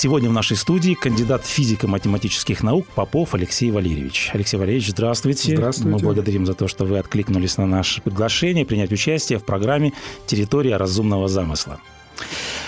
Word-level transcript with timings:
Сегодня 0.00 0.30
в 0.30 0.32
нашей 0.32 0.56
студии 0.56 0.94
кандидат 0.94 1.44
физико-математических 1.44 2.62
наук 2.62 2.86
Попов 2.94 3.34
Алексей 3.34 3.72
Валерьевич. 3.72 4.30
Алексей 4.32 4.56
Валерьевич, 4.56 4.90
здравствуйте. 4.90 5.56
Здравствуйте. 5.56 5.90
Мы 5.90 5.98
благодарим 5.98 6.46
за 6.46 6.54
то, 6.54 6.68
что 6.68 6.84
вы 6.84 7.00
откликнулись 7.00 7.56
на 7.56 7.66
наше 7.66 8.00
приглашение 8.00 8.64
принять 8.64 8.92
участие 8.92 9.40
в 9.40 9.44
программе 9.44 9.92
«Территория 10.24 10.76
разумного 10.76 11.26
замысла». 11.26 11.80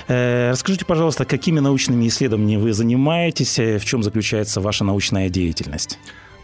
Э, 0.09 0.51
расскажите, 0.51 0.84
пожалуйста, 0.84 1.25
какими 1.25 1.61
научными 1.61 2.09
исследованиями 2.09 2.61
вы 2.62 2.73
занимаетесь, 2.73 3.61
э, 3.61 3.78
в 3.78 3.84
чем 3.84 4.03
заключается 4.03 4.61
ваша 4.61 4.83
научная 4.83 5.28
деятельность? 5.28 6.01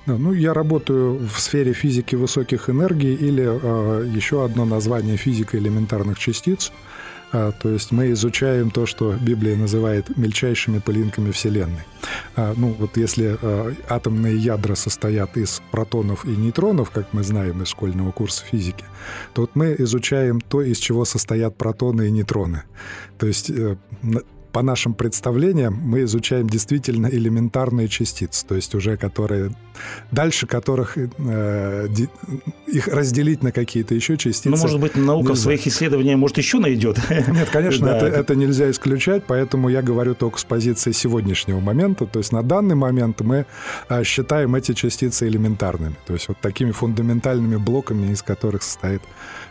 Да, 0.06 0.16
ну, 0.16 0.32
я 0.32 0.54
работаю 0.54 1.18
в 1.18 1.40
сфере 1.40 1.73
физики 1.73 2.14
высоких 2.14 2.70
энергий 2.70 3.12
или 3.12 3.45
э, 3.45 4.06
еще 4.06 4.45
одно 4.45 4.64
название 4.64 5.16
физика 5.16 5.59
элементарных 5.59 6.16
частиц– 6.16 6.70
а, 7.38 7.52
то 7.52 7.68
есть 7.68 7.92
мы 7.92 8.12
изучаем 8.12 8.70
то, 8.70 8.86
что 8.86 9.12
Библия 9.12 9.56
называет 9.56 10.16
мельчайшими 10.16 10.78
пылинками 10.78 11.32
Вселенной. 11.32 11.84
А, 12.34 12.54
ну 12.56 12.74
вот 12.79 12.96
если 12.96 13.37
а, 13.42 13.74
атомные 13.90 14.38
ядра 14.38 14.74
состоят 14.74 15.37
из 15.37 15.60
протонов 15.70 16.24
и 16.24 16.30
нейтронов, 16.30 16.90
как 16.90 17.12
мы 17.12 17.23
знаем 17.23 17.62
из 17.62 17.68
школьного 17.68 18.10
курса 18.10 18.42
физики, 18.42 18.87
то 19.34 19.42
вот 19.42 19.51
мы 19.54 19.76
изучаем 19.79 20.40
то, 20.40 20.62
из 20.62 20.79
чего 20.79 21.04
состоят 21.04 21.57
протоны 21.57 22.09
и 22.09 22.10
нейтроны. 22.10 22.62
То 23.18 23.26
есть 23.26 23.51
э, 23.51 23.76
по 24.57 24.62
нашим 24.62 24.95
представлениям 24.95 25.79
мы 25.85 26.04
изучаем 26.04 26.49
действительно 26.49 27.09
элементарные 27.09 27.88
частицы, 27.88 28.46
то 28.46 28.54
есть 28.54 28.74
уже 28.74 28.96
которые 28.96 29.51
дальше 30.10 30.46
которых 30.46 30.96
э, 30.96 31.88
их 32.66 32.88
разделить 32.88 33.43
на 33.43 33.52
какие-то 33.52 33.95
еще 33.95 34.16
частицы. 34.16 34.48
Ну, 34.48 34.57
может 34.57 34.80
быть, 34.80 34.96
наука 34.96 35.29
нельзя. 35.29 35.35
в 35.35 35.43
своих 35.43 35.66
исследованиях, 35.66 36.18
может, 36.18 36.38
еще 36.38 36.59
найдет. 36.59 36.98
Нет, 37.10 37.51
конечно, 37.51 37.87
да. 37.88 37.98
это, 37.98 38.07
это 38.07 38.35
нельзя 38.35 38.71
исключать, 38.71 39.24
поэтому 39.26 39.68
я 39.68 39.82
говорю 39.82 40.15
только 40.15 40.38
с 40.38 40.45
позиции 40.45 40.93
сегодняшнего 40.93 41.60
момента. 41.60 42.07
То 42.07 42.20
есть 42.20 42.32
на 42.32 42.43
данный 42.43 42.76
момент 42.76 43.20
мы 43.20 43.45
э, 43.91 44.04
считаем 44.04 44.54
эти 44.54 44.73
частицы 44.73 45.29
элементарными, 45.29 45.96
то 46.07 46.15
есть 46.15 46.29
вот 46.29 46.38
такими 46.41 46.70
фундаментальными 46.70 47.57
блоками, 47.57 48.10
из 48.10 48.23
которых 48.23 48.63
состоит 48.63 49.02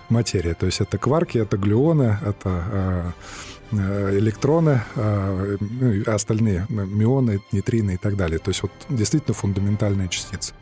материя. 0.09 0.55
То 0.55 0.65
есть 0.65 0.81
это 0.81 0.97
кварки, 0.97 1.37
это 1.37 1.57
глюоны, 1.57 2.17
это 2.25 2.63
Э, 2.71 3.11
электроны, 3.71 4.81
э, 4.95 5.57
ну, 5.59 6.03
остальные 6.05 6.65
мионы, 6.69 7.41
нейтрины 7.51 7.95
и 7.95 7.97
так 7.97 8.15
далее. 8.15 8.39
То 8.39 8.49
есть 8.49 8.61
вот 8.63 8.71
действительно 8.89 9.33
фундаментальные 9.33 10.09
частицы. 10.09 10.53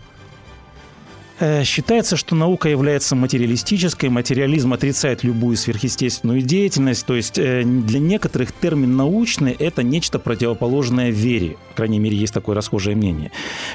Э, 1.40 1.64
считается, 1.64 2.16
что 2.16 2.36
наука 2.36 2.70
является 2.70 3.16
материалистической, 3.16 4.10
материализм 4.10 4.72
отрицает 4.74 5.24
любую 5.24 5.58
сверхъестественную 5.58 6.42
деятельность, 6.42 7.06
то 7.06 7.16
есть 7.16 7.34
для 7.34 8.00
некоторых 8.00 8.52
термин 8.52 8.96
научный– 8.96 9.52
это 9.60 9.84
нечто 9.84 10.20
противоположное 10.20 11.10
вере. 11.10 11.58
По 11.72 11.78
крайней 11.78 12.00
мере, 12.00 12.16
есть 12.16 12.34
такое 12.34 12.56
расхожее 12.56 12.96
мнение. 12.96 13.32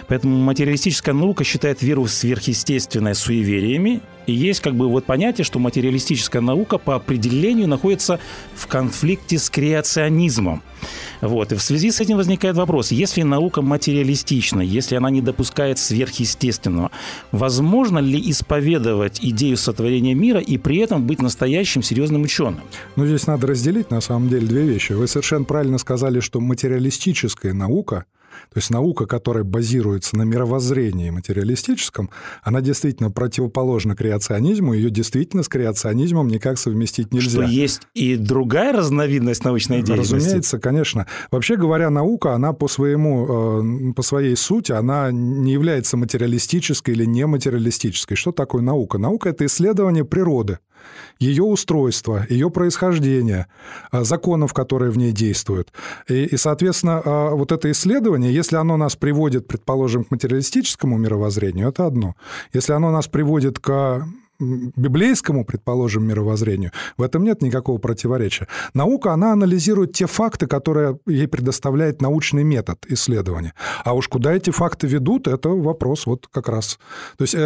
Поэтому 0.07 0.39
материалистическая 0.39 1.15
наука 1.15 1.45
считает 1.45 1.83
веру 1.83 2.05
в 2.05 2.11
сверхъестественное 2.11 3.15
суевериями, 3.15 4.01
и 4.29 4.33
есть 4.33 4.61
как 4.61 4.75
бы 4.75 4.89
вот 4.89 5.07
понятие, 5.07 5.45
что 5.45 5.59
материалистическая 5.59 6.43
наука 6.43 6.79
по 6.79 6.95
определению 6.95 7.67
находится 7.67 8.21
в 8.55 8.67
конфликте 8.67 9.39
с 9.39 9.49
креационизмом. 9.49 10.63
Вот. 11.21 11.53
И 11.53 11.57
в 11.57 11.63
связи 11.63 11.91
с 11.91 12.01
этим 12.01 12.17
возникает 12.17 12.57
вопрос, 12.57 12.93
если 12.93 13.23
наука 13.23 13.63
материалистична, 13.63 14.61
если 14.61 14.97
она 14.97 15.11
не 15.11 15.23
допускает 15.23 15.79
сверхъестественного, 15.79 16.91
возможно 17.33 17.99
ли 17.99 18.21
исповедовать 18.31 19.19
идею 19.23 19.57
сотворения 19.57 20.15
мира 20.15 20.41
и 20.41 20.59
при 20.59 20.77
этом 20.79 21.07
быть 21.07 21.23
настоящим 21.23 21.83
серьезным 21.83 22.23
ученым? 22.23 22.61
Ну, 22.97 23.07
здесь 23.07 23.27
надо 23.27 23.47
разделить, 23.47 23.91
на 23.91 24.01
самом 24.01 24.29
деле, 24.29 24.47
две 24.47 24.63
вещи. 24.63 24.93
Вы 24.93 25.09
совершенно 25.09 25.45
правильно 25.45 25.79
сказали, 25.79 26.21
что 26.21 26.41
материалистическая 26.41 27.55
наука– 27.55 28.05
то 28.53 28.59
есть 28.59 28.71
наука, 28.71 29.07
которая 29.07 29.45
базируется 29.45 30.17
на 30.17 30.23
мировоззрении 30.23 31.11
материалистическом, 31.11 32.11
она 32.43 32.61
действительно 32.61 33.11
противоположна 33.11 33.95
креационизму, 33.95 34.75
ее 34.75 34.91
действительно 34.91 35.43
с 35.43 35.49
креационизмом 35.49 36.29
никак 36.29 36.59
совместить 36.59 37.13
нельзя. 37.13 37.43
Что 37.43 37.43
есть 37.43 37.83
и 37.95 38.17
другая 38.17 38.73
разновидность 38.73 39.45
научной 39.45 39.83
деятельности? 39.83 40.15
Разумеется, 40.15 40.59
конечно. 40.59 41.07
Вообще 41.31 41.57
говоря, 41.57 41.91
наука, 41.91 42.35
она 42.35 42.53
по, 42.53 42.69
своему, 42.69 43.91
э, 43.91 43.93
по 43.95 44.03
своей 44.03 44.37
сути, 44.37 44.73
она 44.73 45.11
не 45.13 45.53
является 45.53 45.97
материалистической 45.97 46.95
или 46.95 47.05
нематериалистической. 47.05 48.17
Что 48.17 48.33
такое 48.33 48.63
наука? 48.63 48.99
Наука– 48.99 49.29
это 49.31 49.45
исследование 49.47 50.05
природы 50.05 50.59
ее 51.19 51.43
устройство, 51.43 52.25
ее 52.29 52.51
происхождение, 52.51 53.47
а, 53.91 54.05
законов, 54.05 54.53
которые 54.53 54.91
в 54.91 54.99
ней 54.99 55.13
действуют. 55.13 55.73
И, 56.09 56.25
и, 56.25 56.37
соответственно, 56.37 57.03
а, 57.05 57.31
вот 57.31 57.53
это 57.53 57.71
исследование, 57.71 58.33
если 58.39 58.57
оно 58.57 58.77
нас 58.77 58.97
приводит, 58.97 59.47
предположим, 59.47 60.05
к 60.05 60.11
материалистическому 60.11 60.97
мировоззрению, 60.99 61.69
это 61.69 61.87
одно. 61.87 62.15
Если 62.55 62.73
оно 62.73 62.91
нас 62.91 63.09
приводит 63.09 63.59
к 63.59 64.07
библейскому, 64.41 65.45
предположим, 65.45 66.07
мировоззрению, 66.07 66.73
в 66.97 67.03
этом 67.03 67.25
нет 67.25 67.43
никакого 67.43 67.79
противоречия. 67.79 68.47
Наука, 68.75 69.13
она 69.13 69.33
анализирует 69.33 69.93
те 69.93 70.07
факты, 70.07 70.47
которые 70.47 70.99
ей 71.07 71.27
предоставляет 71.27 72.01
научный 72.01 72.45
метод 72.45 72.85
исследования. 72.89 73.55
А 73.85 73.95
уж 73.95 74.09
куда 74.09 74.33
эти 74.33 74.51
факты 74.51 74.87
ведут, 74.87 75.27
это 75.27 75.49
вопрос 75.49 76.07
вот 76.07 76.29
как 76.31 76.49
раз. 76.49 76.79
То 77.17 77.23
есть 77.23 77.35
э, 77.35 77.39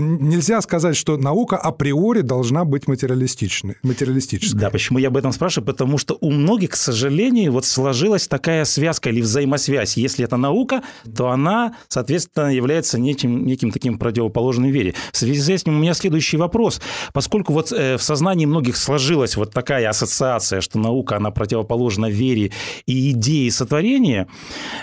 нельзя 0.00 0.60
сказать, 0.60 0.96
что 0.96 1.16
наука 1.16 1.56
априори 1.56 2.22
должна 2.22 2.64
быть 2.64 2.88
материалистичной. 2.88 3.76
материалистической. 3.82 4.60
Да, 4.60 4.70
почему 4.70 4.98
я 4.98 5.08
об 5.08 5.16
этом 5.16 5.32
спрашиваю? 5.32 5.66
Потому 5.66 5.98
что 5.98 6.18
у 6.20 6.30
многих, 6.30 6.70
к 6.70 6.76
сожалению, 6.76 7.52
вот 7.52 7.64
сложилась 7.64 8.26
такая 8.28 8.64
связка 8.64 9.10
или 9.10 9.20
взаимосвязь. 9.20 9.96
Если 9.96 10.24
это 10.24 10.36
наука, 10.36 10.82
то 11.16 11.30
она, 11.30 11.74
соответственно, 11.88 12.54
является 12.54 12.98
неким, 12.98 13.46
неким 13.46 13.70
таким 13.70 13.98
противоположным 13.98 14.70
вере. 14.70 14.94
В 15.12 15.16
связи 15.16 15.40
с 15.40 15.48
этим 15.48 15.76
у 15.76 15.78
меня 15.78 15.94
следующий 15.94 16.31
следующий 16.32 16.36
вопрос. 16.36 16.80
Поскольку 17.12 17.52
вот 17.52 17.72
э, 17.72 17.96
в 17.96 18.02
сознании 18.02 18.46
многих 18.46 18.76
сложилась 18.76 19.36
вот 19.36 19.52
такая 19.52 19.88
ассоциация, 19.88 20.60
что 20.60 20.78
наука, 20.78 21.16
она 21.16 21.30
противоположна 21.30 22.10
вере 22.10 22.50
и 22.86 23.10
идее 23.10 23.50
сотворения, 23.50 24.26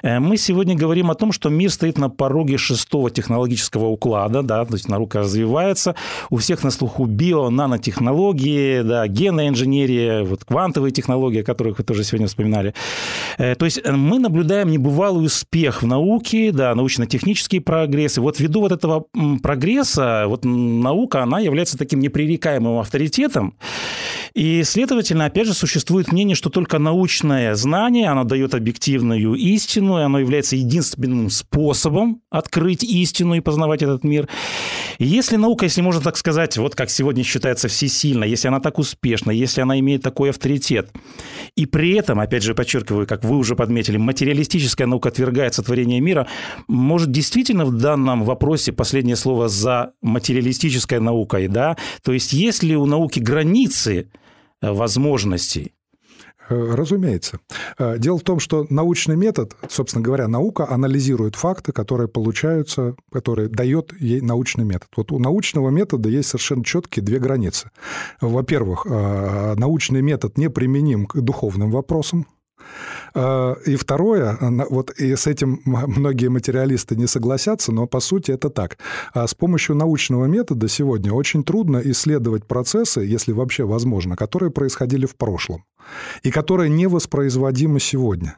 э, 0.03 0.19
мы 0.19 0.37
сегодня 0.37 0.75
говорим 0.75 1.09
о 1.09 1.15
том, 1.15 1.31
что 1.31 1.49
мир 1.49 1.71
стоит 1.71 1.97
на 1.97 2.09
пороге 2.09 2.57
шестого 2.57 3.09
технологического 3.09 3.87
уклада, 3.87 4.41
да, 4.43 4.65
то 4.65 4.75
есть 4.75 4.89
наука 4.89 5.19
развивается, 5.19 5.95
у 6.29 6.37
всех 6.37 6.63
на 6.63 6.71
слуху 6.71 7.05
био, 7.05 7.49
нанотехнологии, 7.49 8.81
да, 8.81 9.07
генная 9.07 9.47
инженерия, 9.47 10.23
вот 10.23 10.43
квантовые 10.45 10.91
технологии, 10.91 11.41
о 11.41 11.43
которых 11.43 11.77
вы 11.77 11.83
тоже 11.83 12.03
сегодня 12.03 12.27
вспоминали. 12.27 12.73
Э, 13.37 13.55
то 13.55 13.65
есть 13.65 13.81
мы 13.87 14.19
наблюдаем 14.19 14.69
небывалый 14.69 15.25
успех 15.25 15.81
в 15.81 15.87
науке, 15.87 16.51
да, 16.51 16.75
научно-технический 16.75 17.59
прогресс. 17.59 18.17
И 18.17 18.21
вот 18.21 18.39
ввиду 18.39 18.61
вот 18.61 18.71
этого 18.71 19.05
прогресса, 19.41 20.25
вот 20.27 20.45
наука, 20.45 21.23
она 21.23 21.38
является 21.39 21.77
таким 21.77 21.99
непререкаемым 21.99 22.79
авторитетом. 22.79 23.55
И, 24.33 24.63
следовательно, 24.63 25.25
опять 25.25 25.47
же, 25.47 25.53
существует 25.53 26.11
мнение, 26.11 26.35
что 26.35 26.49
только 26.49 26.79
научное 26.79 27.55
знание, 27.55 28.09
оно 28.09 28.23
дает 28.23 28.53
объективную 28.53 29.33
истину, 29.35 29.99
и 29.99 30.03
оно 30.03 30.19
является 30.19 30.55
единственным 30.55 31.29
способом 31.29 32.21
открыть 32.29 32.83
истину 32.83 33.35
и 33.35 33.41
познавать 33.41 33.81
этот 33.81 34.03
мир. 34.03 34.27
Если 34.99 35.37
наука, 35.37 35.65
если 35.65 35.81
можно 35.81 36.01
так 36.01 36.17
сказать, 36.17 36.57
вот 36.57 36.75
как 36.75 36.89
сегодня 36.89 37.23
считается 37.23 37.67
всесильно, 37.67 38.23
если 38.23 38.47
она 38.47 38.59
так 38.59 38.79
успешна, 38.79 39.31
если 39.31 39.61
она 39.61 39.79
имеет 39.79 40.01
такой 40.01 40.29
авторитет, 40.29 40.91
и 41.55 41.65
при 41.65 41.93
этом, 41.93 42.19
опять 42.19 42.43
же, 42.43 42.53
подчеркиваю, 42.53 43.07
как 43.07 43.23
вы 43.23 43.37
уже 43.37 43.55
подметили, 43.55 43.97
материалистическая 43.97 44.87
наука 44.87 45.09
отвергает 45.09 45.53
сотворение 45.53 45.99
мира, 46.01 46.27
может 46.67 47.11
действительно 47.11 47.65
в 47.65 47.77
данном 47.77 48.23
вопросе 48.23 48.71
последнее 48.71 49.15
слово 49.15 49.47
за 49.47 49.93
материалистической 50.01 50.99
наукой, 50.99 51.47
да? 51.47 51.77
То 52.03 52.11
есть 52.11 52.33
есть 52.33 52.63
ли 52.63 52.75
у 52.75 52.85
науки 52.85 53.19
границы 53.19 54.09
возможностей. 54.61 55.73
Э, 56.49 56.73
разумеется. 56.73 57.39
Э, 57.77 57.97
дело 57.99 58.17
в 58.17 58.23
том, 58.23 58.39
что 58.39 58.65
научный 58.69 59.15
метод, 59.15 59.55
собственно 59.69 60.03
говоря, 60.03 60.27
наука 60.27 60.67
анализирует 60.69 61.35
факты, 61.35 61.71
которые 61.71 62.07
получаются, 62.07 62.95
которые 63.11 63.49
дает 63.49 63.93
ей 63.99 64.19
научный 64.21 64.65
метод. 64.65 64.89
Вот 64.95 65.11
у 65.11 65.19
научного 65.19 65.69
метода 65.69 66.09
есть 66.09 66.29
совершенно 66.29 66.63
четкие 66.63 67.05
две 67.05 67.19
границы. 67.19 67.69
Во-первых, 68.19 68.85
научный 68.85 70.01
метод 70.01 70.37
не 70.37 70.49
применим 70.49 71.05
к 71.05 71.19
духовным 71.21 71.71
вопросам, 71.71 72.25
и 73.15 73.75
второе, 73.75 74.37
вот 74.69 74.91
и 74.91 75.15
с 75.15 75.27
этим 75.27 75.61
многие 75.65 76.27
материалисты 76.27 76.95
не 76.95 77.07
согласятся, 77.07 77.71
но 77.71 77.87
по 77.87 77.99
сути 77.99 78.31
это 78.31 78.49
так. 78.49 78.77
А 79.13 79.27
с 79.27 79.33
помощью 79.33 79.75
научного 79.75 80.25
метода 80.25 80.67
сегодня 80.67 81.11
очень 81.11 81.43
трудно 81.43 81.81
исследовать 81.83 82.45
процессы, 82.45 83.01
если 83.01 83.31
вообще 83.31 83.63
возможно, 83.63 84.15
которые 84.15 84.51
происходили 84.51 85.05
в 85.05 85.15
прошлом 85.15 85.63
и 86.23 86.31
которые 86.31 86.69
невоспроизводимы 86.69 87.79
сегодня. 87.79 88.37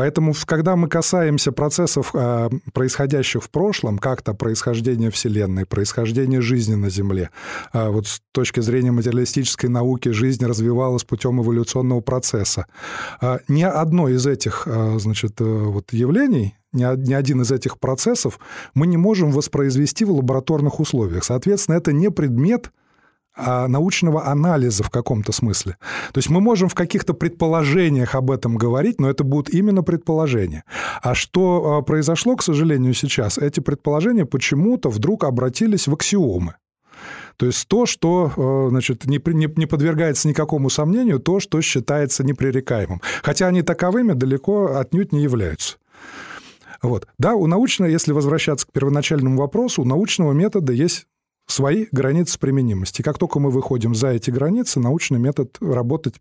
Поэтому, 0.00 0.32
когда 0.46 0.76
мы 0.76 0.88
касаемся 0.88 1.52
процессов, 1.52 2.12
а, 2.14 2.48
происходящих 2.72 3.42
в 3.42 3.50
прошлом, 3.50 3.98
как-то 3.98 4.32
происхождения 4.32 5.10
Вселенной, 5.10 5.66
происхождения 5.66 6.40
жизни 6.40 6.74
на 6.74 6.88
Земле, 6.88 7.28
а, 7.74 7.90
вот 7.90 8.06
с 8.06 8.22
точки 8.32 8.60
зрения 8.60 8.92
материалистической 8.92 9.68
науки 9.68 10.08
жизнь 10.08 10.42
развивалась 10.46 11.04
путем 11.04 11.42
эволюционного 11.42 12.00
процесса, 12.00 12.64
а, 13.20 13.40
ни 13.46 13.62
одно 13.62 14.08
из 14.08 14.26
этих 14.26 14.66
значит, 14.96 15.38
э, 15.38 15.44
вот 15.44 15.92
явлений 15.92 16.54
ни 16.72 17.12
один 17.12 17.42
из 17.42 17.52
этих 17.52 17.78
процессов 17.78 18.38
мы 18.72 18.86
не 18.86 18.96
можем 18.96 19.32
воспроизвести 19.32 20.06
в 20.06 20.12
лабораторных 20.12 20.80
условиях. 20.80 21.24
Соответственно, 21.24 21.76
это 21.76 21.92
не 21.92 22.10
предмет 22.10 22.70
научного 23.36 24.26
анализа 24.26 24.82
в 24.82 24.90
каком-то 24.90 25.32
смысле. 25.32 25.76
То 26.12 26.18
есть 26.18 26.30
мы 26.30 26.40
можем 26.40 26.68
в 26.68 26.74
каких-то 26.74 27.14
предположениях 27.14 28.14
об 28.14 28.30
этом 28.30 28.56
говорить, 28.56 29.00
но 29.00 29.08
это 29.08 29.24
будут 29.24 29.50
именно 29.50 29.82
предположения. 29.82 30.64
А 31.02 31.14
что 31.14 31.78
а, 31.78 31.82
произошло, 31.82 32.36
к 32.36 32.42
сожалению, 32.42 32.94
сейчас? 32.94 33.38
Эти 33.38 33.60
предположения 33.60 34.26
почему-то 34.26 34.88
вдруг 34.88 35.24
обратились 35.24 35.86
в 35.86 35.94
аксиомы. 35.94 36.56
То 37.36 37.46
есть 37.46 37.66
то, 37.68 37.86
что 37.86 38.32
а, 38.36 38.68
значит, 38.70 39.06
не, 39.06 39.20
не, 39.32 39.48
не 39.56 39.66
подвергается 39.66 40.28
никакому 40.28 40.68
сомнению, 40.68 41.20
то, 41.20 41.40
что 41.40 41.60
считается 41.62 42.24
непререкаемым. 42.24 43.00
Хотя 43.22 43.46
они 43.46 43.62
таковыми 43.62 44.12
далеко 44.12 44.76
отнюдь 44.76 45.12
не 45.12 45.22
являются. 45.22 45.76
Вот. 46.82 47.06
Да, 47.18 47.34
у 47.34 47.46
научного, 47.46 47.88
если 47.90 48.12
возвращаться 48.12 48.66
к 48.66 48.72
первоначальному 48.72 49.38
вопросу, 49.38 49.82
у 49.82 49.84
научного 49.84 50.32
метода 50.32 50.72
есть 50.72 51.06
свои 51.50 51.86
границы 51.92 52.38
применимости. 52.38 53.02
Как 53.02 53.18
только 53.18 53.38
мы 53.38 53.50
выходим 53.50 53.94
за 53.94 54.08
эти 54.08 54.30
границы, 54.30 54.80
научный 54.80 55.18
метод 55.18 55.56
работать 55.60 56.20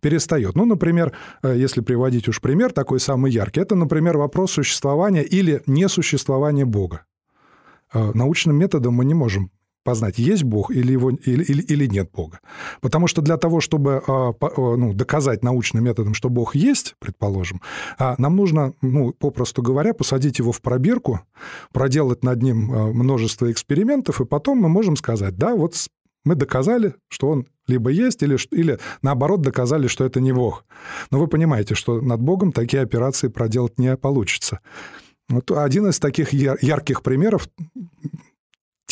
перестает. 0.00 0.54
Ну, 0.54 0.64
например, 0.64 1.12
э, 1.42 1.54
если 1.56 1.80
приводить 1.80 2.28
уж 2.28 2.40
пример 2.40 2.72
такой 2.72 3.00
самый 3.00 3.30
яркий, 3.30 3.60
это, 3.60 3.74
например, 3.74 4.18
вопрос 4.18 4.52
существования 4.52 5.22
или 5.22 5.62
несуществования 5.66 6.66
Бога. 6.66 7.04
Э, 7.92 8.10
научным 8.14 8.56
методом 8.56 8.94
мы 8.94 9.04
не 9.04 9.14
можем 9.14 9.50
познать, 9.84 10.18
есть 10.18 10.42
Бог 10.42 10.70
или, 10.70 10.92
его, 10.92 11.10
или, 11.10 11.44
или, 11.44 11.62
или 11.62 11.86
нет 11.86 12.10
Бога. 12.12 12.40
Потому 12.80 13.06
что 13.06 13.22
для 13.22 13.36
того, 13.36 13.60
чтобы 13.60 14.02
а, 14.06 14.32
а, 14.40 14.76
ну, 14.76 14.92
доказать 14.94 15.44
научным 15.44 15.84
методом, 15.84 16.14
что 16.14 16.28
Бог 16.30 16.56
есть, 16.56 16.96
предположим, 16.98 17.60
а, 17.98 18.14
нам 18.18 18.34
нужно, 18.34 18.72
ну, 18.82 19.12
попросту 19.12 19.62
говоря, 19.62 19.94
посадить 19.94 20.38
его 20.38 20.50
в 20.50 20.60
пробирку, 20.60 21.20
проделать 21.72 22.24
над 22.24 22.42
ним 22.42 22.56
множество 22.94 23.50
экспериментов, 23.52 24.20
и 24.20 24.24
потом 24.24 24.58
мы 24.58 24.68
можем 24.68 24.96
сказать, 24.96 25.36
да, 25.36 25.54
вот 25.54 25.74
мы 26.24 26.34
доказали, 26.34 26.94
что 27.08 27.28
он 27.28 27.46
либо 27.66 27.90
есть, 27.90 28.22
или, 28.22 28.38
или 28.50 28.78
наоборот 29.02 29.42
доказали, 29.42 29.86
что 29.86 30.04
это 30.04 30.20
не 30.20 30.32
Бог. 30.32 30.64
Но 31.10 31.18
вы 31.18 31.26
понимаете, 31.26 31.74
что 31.74 32.00
над 32.00 32.20
Богом 32.20 32.52
такие 32.52 32.82
операции 32.82 33.28
проделать 33.28 33.78
не 33.78 33.96
получится. 33.96 34.60
Вот 35.28 35.50
один 35.50 35.86
из 35.86 35.98
таких 35.98 36.32
ярких 36.32 37.02
примеров 37.02 37.48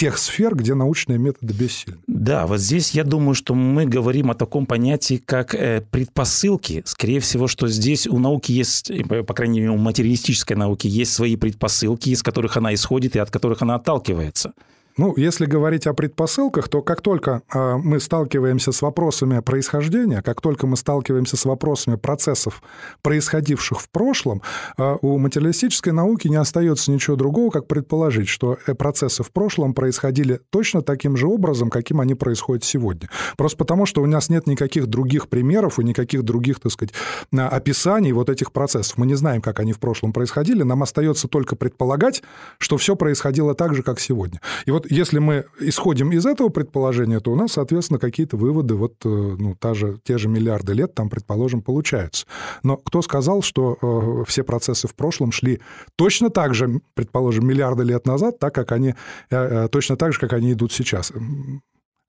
тех 0.03 0.19
сфер, 0.19 0.57
где 0.57 0.75
научные 0.75 1.17
методы 1.17 1.55
бессильны. 1.55 2.01
Да, 2.09 2.49
вот 2.49 2.59
здесь 2.59 2.91
я 2.91 3.05
думаю, 3.05 3.35
что 3.35 3.55
мы 3.55 3.87
говорим 3.87 4.33
о 4.33 4.35
таком 4.35 4.67
понятии, 4.67 5.23
как 5.25 5.55
э, 5.55 5.81
предпосылки. 5.93 6.83
Скорее 6.87 7.21
всего, 7.21 7.47
что 7.47 7.69
здесь 7.69 8.09
у 8.09 8.19
науки 8.19 8.51
есть, 8.51 8.91
по 9.09 9.33
крайней 9.33 9.61
мере, 9.61 9.71
у 9.71 9.77
материалистической 9.77 10.57
науки 10.57 10.89
есть 10.89 11.13
свои 11.13 11.37
предпосылки, 11.37 12.11
из 12.11 12.25
которых 12.25 12.57
она 12.57 12.75
исходит 12.75 13.15
и 13.15 13.21
от 13.21 13.31
которых 13.31 13.63
она 13.63 13.77
отталкивается. 13.77 14.55
Ну, 14.97 15.15
если 15.17 15.47
говорить 15.47 15.87
о 15.87 15.95
предпосылках, 15.95 16.69
то 16.69 16.83
как 16.83 17.01
только 17.01 17.43
а, 17.49 17.79
мы 17.79 17.99
сталкиваемся 17.99 18.73
с 18.73 18.83
вопросами 18.83 19.41
происхождения, 19.41 20.21
как 20.23 20.41
только 20.41 20.67
мы 20.67 20.77
сталкиваемся 20.77 21.37
с 21.37 21.45
вопросами 21.47 21.97
процессов, 21.97 22.63
происходивших 23.01 23.81
в 23.81 23.89
прошлом, 23.89 24.43
а, 24.77 24.97
у 25.01 25.19
материалистической 25.19 25.93
науки 25.93 26.29
не 26.29 26.37
остается 26.37 26.93
ничего 26.93 27.17
другого, 27.17 27.51
как 27.51 27.67
предположить, 27.69 28.29
что 28.29 28.59
э, 28.67 28.75
процессы 28.75 29.23
в 29.23 29.33
прошлом 29.33 29.73
происходили 29.73 30.41
точно 30.51 30.83
таким 30.83 31.17
же 31.17 31.27
образом, 31.27 31.71
каким 31.71 32.01
они 32.01 32.15
происходят 32.15 32.65
сегодня. 32.65 33.09
Просто 33.37 33.57
потому, 33.57 33.87
что 33.87 34.03
у 34.03 34.07
нас 34.07 34.29
нет 34.29 34.47
никаких 34.47 34.87
других 34.89 35.29
примеров 35.29 35.79
и 35.79 35.85
никаких 35.85 36.23
других, 36.23 36.61
так 36.61 36.73
сказать, 36.73 36.95
описаний 37.33 38.13
вот 38.13 38.29
этих 38.29 38.53
процессов. 38.53 38.99
Мы 38.99 39.07
не 39.07 39.15
знаем, 39.15 39.41
как 39.41 39.61
они 39.61 39.73
в 39.73 39.79
прошлом 39.79 40.13
происходили, 40.13 40.63
нам 40.63 40.83
остается 40.83 41.29
только 41.29 41.57
предполагать, 41.57 42.23
что 42.59 42.77
все 42.77 42.95
происходило 42.95 43.55
так 43.55 43.75
же, 43.75 43.83
как 43.83 43.99
сегодня. 43.99 44.41
И 44.67 44.71
вот 44.71 44.82
вот 44.83 44.91
если 44.91 45.19
мы 45.19 45.45
исходим 45.61 46.13
из 46.13 46.27
этого 46.27 46.49
предположения, 46.49 47.21
то 47.21 47.33
у 47.33 47.37
нас, 47.37 47.53
соответственно, 47.53 47.99
какие-то 47.99 48.37
выводы, 48.37 48.75
вот 48.75 48.95
э, 49.05 49.09
ну, 49.09 49.55
та 49.55 49.75
же, 49.75 49.99
те 50.05 50.19
же 50.19 50.29
миллиарды 50.29 50.73
лет 50.73 50.95
там, 50.95 51.09
предположим, 51.09 51.63
получаются. 51.63 52.27
Но 52.63 52.77
кто 52.77 53.03
сказал, 53.03 53.43
что 53.43 53.79
э, 53.81 54.25
все 54.27 54.43
процессы 54.43 54.89
в 54.89 54.95
прошлом 54.95 55.33
шли 55.33 55.61
точно 55.97 56.31
так 56.31 56.55
же, 56.55 56.81
предположим, 56.95 57.47
миллиарды 57.47 57.85
лет 57.85 58.07
назад, 58.07 58.39
так 58.39 58.55
как 58.55 58.73
они, 58.73 58.95
э, 59.31 59.37
э, 59.37 59.69
точно 59.69 59.97
так 59.97 60.13
же, 60.13 60.19
как 60.19 60.33
они 60.33 60.53
идут 60.53 60.73
сейчас? 60.73 61.13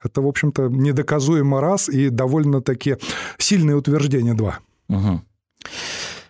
Это, 0.03 0.21
в 0.21 0.27
общем-то, 0.27 0.67
недоказуемо 0.67 1.61
раз 1.61 1.89
и 1.89 2.09
довольно-таки 2.09 2.97
сильное 3.37 3.75
утверждение 3.75 4.33
два. 4.33 4.59
Угу. 4.89 5.21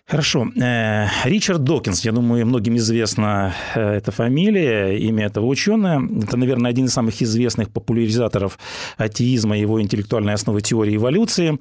Хорошо. 0.06 0.46
Э, 0.60 1.06
Ричард 1.24 1.64
Докинс, 1.64 2.04
я 2.04 2.12
думаю, 2.12 2.44
многим 2.46 2.76
известна 2.76 3.54
э, 3.74 3.80
эта 3.80 4.10
фамилия, 4.10 4.98
имя 4.98 5.26
этого 5.26 5.46
ученого. 5.46 6.06
Это, 6.22 6.36
наверное, 6.36 6.70
один 6.70 6.84
из 6.84 6.92
самых 6.92 7.22
известных 7.22 7.70
популяризаторов 7.70 8.58
атеизма 8.98 9.56
и 9.56 9.62
его 9.62 9.80
интеллектуальной 9.80 10.34
основы 10.34 10.60
теории 10.60 10.96
эволюции. 10.96 11.58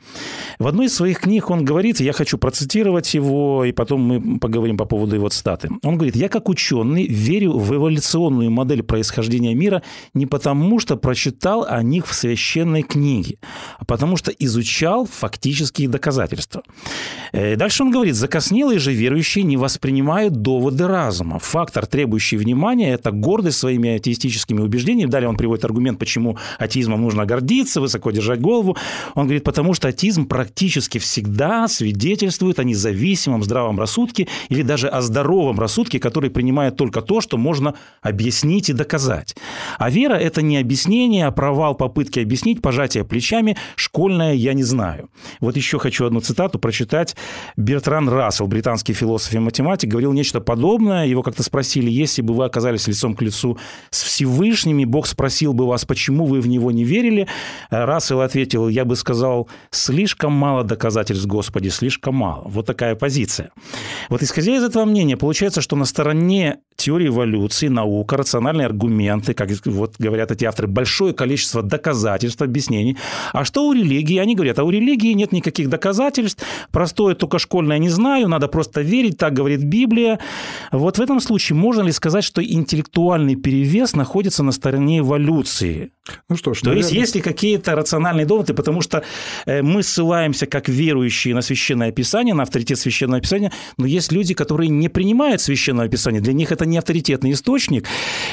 В 0.59 0.67
одной 0.67 0.87
из 0.87 0.93
своих 0.93 1.21
книг 1.21 1.49
он 1.49 1.63
говорит, 1.63 2.01
я 2.01 2.11
хочу 2.11 2.37
процитировать 2.37 3.13
его, 3.13 3.63
и 3.63 3.71
потом 3.71 4.01
мы 4.01 4.39
поговорим 4.39 4.75
по 4.75 4.83
поводу 4.83 5.15
его 5.15 5.29
цитаты. 5.29 5.69
Он 5.81 5.95
говорит, 5.95 6.17
я 6.17 6.27
как 6.27 6.49
ученый 6.49 7.07
верю 7.07 7.53
в 7.53 7.73
эволюционную 7.73 8.51
модель 8.51 8.83
происхождения 8.83 9.55
мира 9.55 9.83
не 10.13 10.25
потому, 10.25 10.79
что 10.79 10.97
прочитал 10.97 11.65
о 11.65 11.81
них 11.81 12.07
в 12.07 12.13
священной 12.13 12.81
книге, 12.81 13.37
а 13.79 13.85
потому 13.85 14.17
что 14.17 14.31
изучал 14.31 15.05
фактические 15.05 15.87
доказательства. 15.87 16.61
Э, 17.31 17.55
дальше 17.55 17.83
он 17.83 17.91
говорит, 17.91 18.15
Закоснелые 18.33 18.79
же 18.79 18.93
верующие 18.93 19.43
не 19.43 19.57
воспринимают 19.57 20.33
доводы 20.33 20.87
разума. 20.87 21.37
Фактор, 21.37 21.85
требующий 21.85 22.35
внимания, 22.35 22.91
это 22.91 23.11
гордость 23.11 23.59
своими 23.59 23.97
атеистическими 23.97 24.59
убеждениями. 24.59 25.07
Далее 25.07 25.29
он 25.29 25.37
приводит 25.37 25.65
аргумент, 25.65 25.99
почему 25.99 26.39
атеизмом 26.57 27.03
нужно 27.03 27.27
гордиться, 27.27 27.79
высоко 27.79 28.09
держать 28.09 28.41
голову. 28.41 28.75
Он 29.13 29.25
говорит, 29.25 29.43
потому 29.43 29.75
что 29.75 29.87
атеизм 29.87 30.25
практически 30.25 30.97
всегда 30.97 31.67
свидетельствует 31.67 32.57
о 32.57 32.63
независимом 32.63 33.43
здравом 33.43 33.79
рассудке 33.79 34.27
или 34.49 34.63
даже 34.63 34.87
о 34.87 35.01
здоровом 35.01 35.59
рассудке, 35.59 35.99
который 35.99 36.31
принимает 36.31 36.75
только 36.75 37.03
то, 37.03 37.21
что 37.21 37.37
можно 37.37 37.75
объяснить 38.01 38.67
и 38.67 38.73
доказать. 38.73 39.35
А 39.77 39.91
вера– 39.91 40.13
это 40.15 40.41
не 40.41 40.57
объяснение, 40.57 41.27
а 41.27 41.31
провал 41.31 41.75
попытки 41.75 42.19
объяснить, 42.19 42.63
пожатие 42.63 43.03
плечами, 43.03 43.57
школьное 43.75 44.33
«я 44.33 44.55
не 44.55 44.63
знаю». 44.63 45.11
Вот 45.39 45.55
еще 45.55 45.77
хочу 45.77 46.07
одну 46.07 46.19
цитату 46.19 46.57
прочитать. 46.57 47.15
Бертран 47.57 48.09
Рассел, 48.23 48.47
британский 48.47 48.93
философ 48.93 49.33
и 49.33 49.39
математик, 49.39 49.89
говорил 49.89 50.13
нечто 50.13 50.39
подобное. 50.39 51.05
Его 51.05 51.23
как-то 51.23 51.43
спросили, 51.43 51.89
если 51.89 52.21
бы 52.21 52.33
вы 52.33 52.45
оказались 52.45 52.87
лицом 52.87 53.15
к 53.15 53.21
лицу 53.21 53.57
с 53.89 54.01
Всевышним, 54.03 54.79
и 54.79 54.85
Бог 54.85 55.07
спросил 55.07 55.53
бы 55.53 55.67
вас, 55.67 55.83
почему 55.83 56.25
вы 56.25 56.39
в 56.39 56.47
него 56.47 56.71
не 56.71 56.85
верили, 56.85 57.27
Рассел 57.69 58.21
ответил, 58.21 58.69
я 58.69 58.85
бы 58.85 58.95
сказал, 58.95 59.49
слишком 59.71 60.31
мало 60.31 60.63
доказательств, 60.63 61.25
Господи, 61.25 61.67
слишком 61.69 62.15
мало. 62.15 62.43
Вот 62.45 62.65
такая 62.65 62.95
позиция. 62.95 63.51
Вот 64.09 64.23
исходя 64.23 64.55
из 64.55 64.63
этого 64.63 64.85
мнения, 64.85 65.17
получается, 65.17 65.59
что 65.59 65.75
на 65.75 65.85
стороне 65.85 66.59
теории 66.75 67.07
эволюции, 67.07 67.67
наука, 67.67 68.17
рациональные 68.17 68.65
аргументы, 68.65 69.33
как 69.33 69.49
вот 69.65 69.95
говорят 69.99 70.31
эти 70.31 70.45
авторы, 70.45 70.67
большое 70.67 71.13
количество 71.13 71.61
доказательств, 71.61 72.41
объяснений. 72.41 72.97
А 73.31 73.45
что 73.45 73.67
у 73.67 73.73
религии? 73.73 74.17
Они 74.17 74.35
говорят, 74.35 74.59
а 74.59 74.63
у 74.63 74.69
религии 74.69 75.13
нет 75.13 75.31
никаких 75.31 75.69
доказательств, 75.69 76.43
простое 76.71 77.15
только 77.15 77.39
школьное 77.39 77.77
не 77.77 77.89
знаю, 77.89 78.27
надо 78.27 78.47
просто 78.47 78.81
верить, 78.81 79.17
так 79.17 79.33
говорит 79.33 79.63
Библия. 79.63 80.19
Вот 80.71 80.97
в 80.97 81.01
этом 81.01 81.19
случае 81.19 81.55
можно 81.55 81.81
ли 81.81 81.91
сказать, 81.91 82.23
что 82.23 82.43
интеллектуальный 82.43 83.35
перевес 83.35 83.93
находится 83.95 84.43
на 84.43 84.51
стороне 84.51 84.99
эволюции? 84.99 85.91
Ну 86.29 86.35
что 86.35 86.53
ж, 86.53 86.59
То 86.59 86.67
наверное... 86.67 86.89
есть 86.89 86.99
есть 86.99 87.15
ли 87.15 87.21
какие-то 87.21 87.75
рациональные 87.75 88.25
доводы, 88.25 88.53
потому 88.53 88.81
что 88.81 89.03
э, 89.45 89.61
мы 89.61 89.83
ссылаемся 89.83 90.45
как 90.47 90.67
верующие 90.67 91.33
на 91.33 91.41
священное 91.41 91.91
писание, 91.91 92.33
на 92.33 92.43
авторитет 92.43 92.77
священного 92.77 93.21
писания, 93.21 93.51
но 93.77 93.85
есть 93.85 94.11
люди, 94.11 94.33
которые 94.33 94.69
не 94.69 94.89
принимают 94.89 95.41
священное 95.41 95.87
писание, 95.87 96.21
для 96.21 96.33
них 96.33 96.51
это 96.51 96.62
это 96.63 96.69
не 96.69 96.77
авторитетный 96.77 97.33
источник. 97.33 97.85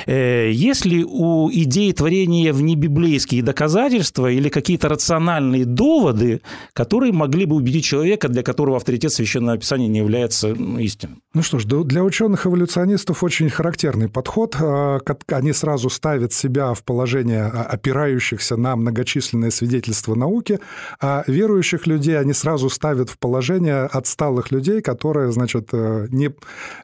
Э, 0.07 0.51
есть 0.51 0.85
ли 0.85 1.05
у 1.05 1.51
идеи 1.51 1.93
творения 1.93 2.53
в 2.53 2.63
небиблейские 2.63 3.43
доказательства 3.43 4.31
или 4.31 4.49
какие-то 4.49 4.89
рациональные 4.89 5.65
доводы, 5.65 6.41
которые 6.73 7.13
могли 7.13 7.45
бы 7.45 7.57
убедить 7.57 7.85
человека, 7.85 8.29
для 8.29 8.43
которого 8.43 8.77
авторитет 8.77 9.13
священного 9.13 9.59
писания 9.59 9.89
не 9.89 9.99
является 9.99 10.55
ну, 10.55 10.79
истинным? 10.79 11.23
Ну 11.35 11.43
что 11.43 11.59
ж, 11.59 11.65
для 11.65 12.03
ученых-эволюционистов 12.03 13.23
очень 13.25 13.51
характерный 13.51 14.09
подход. 14.09 14.57
А, 14.61 14.99
они 15.29 15.53
сразу 15.53 15.91
ставят 15.91 16.33
себя 16.33 16.73
в 16.75 16.83
положение 16.85 17.45
а, 17.45 17.63
опирающихся 17.63 18.57
на 18.57 18.77
многочисленные 18.77 19.51
свидетельства 19.51 20.15
науки, 20.15 20.61
а 21.01 21.25
верующих 21.27 21.87
людей 21.87 22.19
они 22.19 22.33
сразу 22.33 22.71
ставят 22.71 23.11
в 23.11 23.19
положение 23.19 23.83
отсталых 23.85 24.53
людей, 24.53 24.81
которые, 24.83 25.33
значит, 25.33 25.69
э, 25.73 26.07
не 26.11 26.31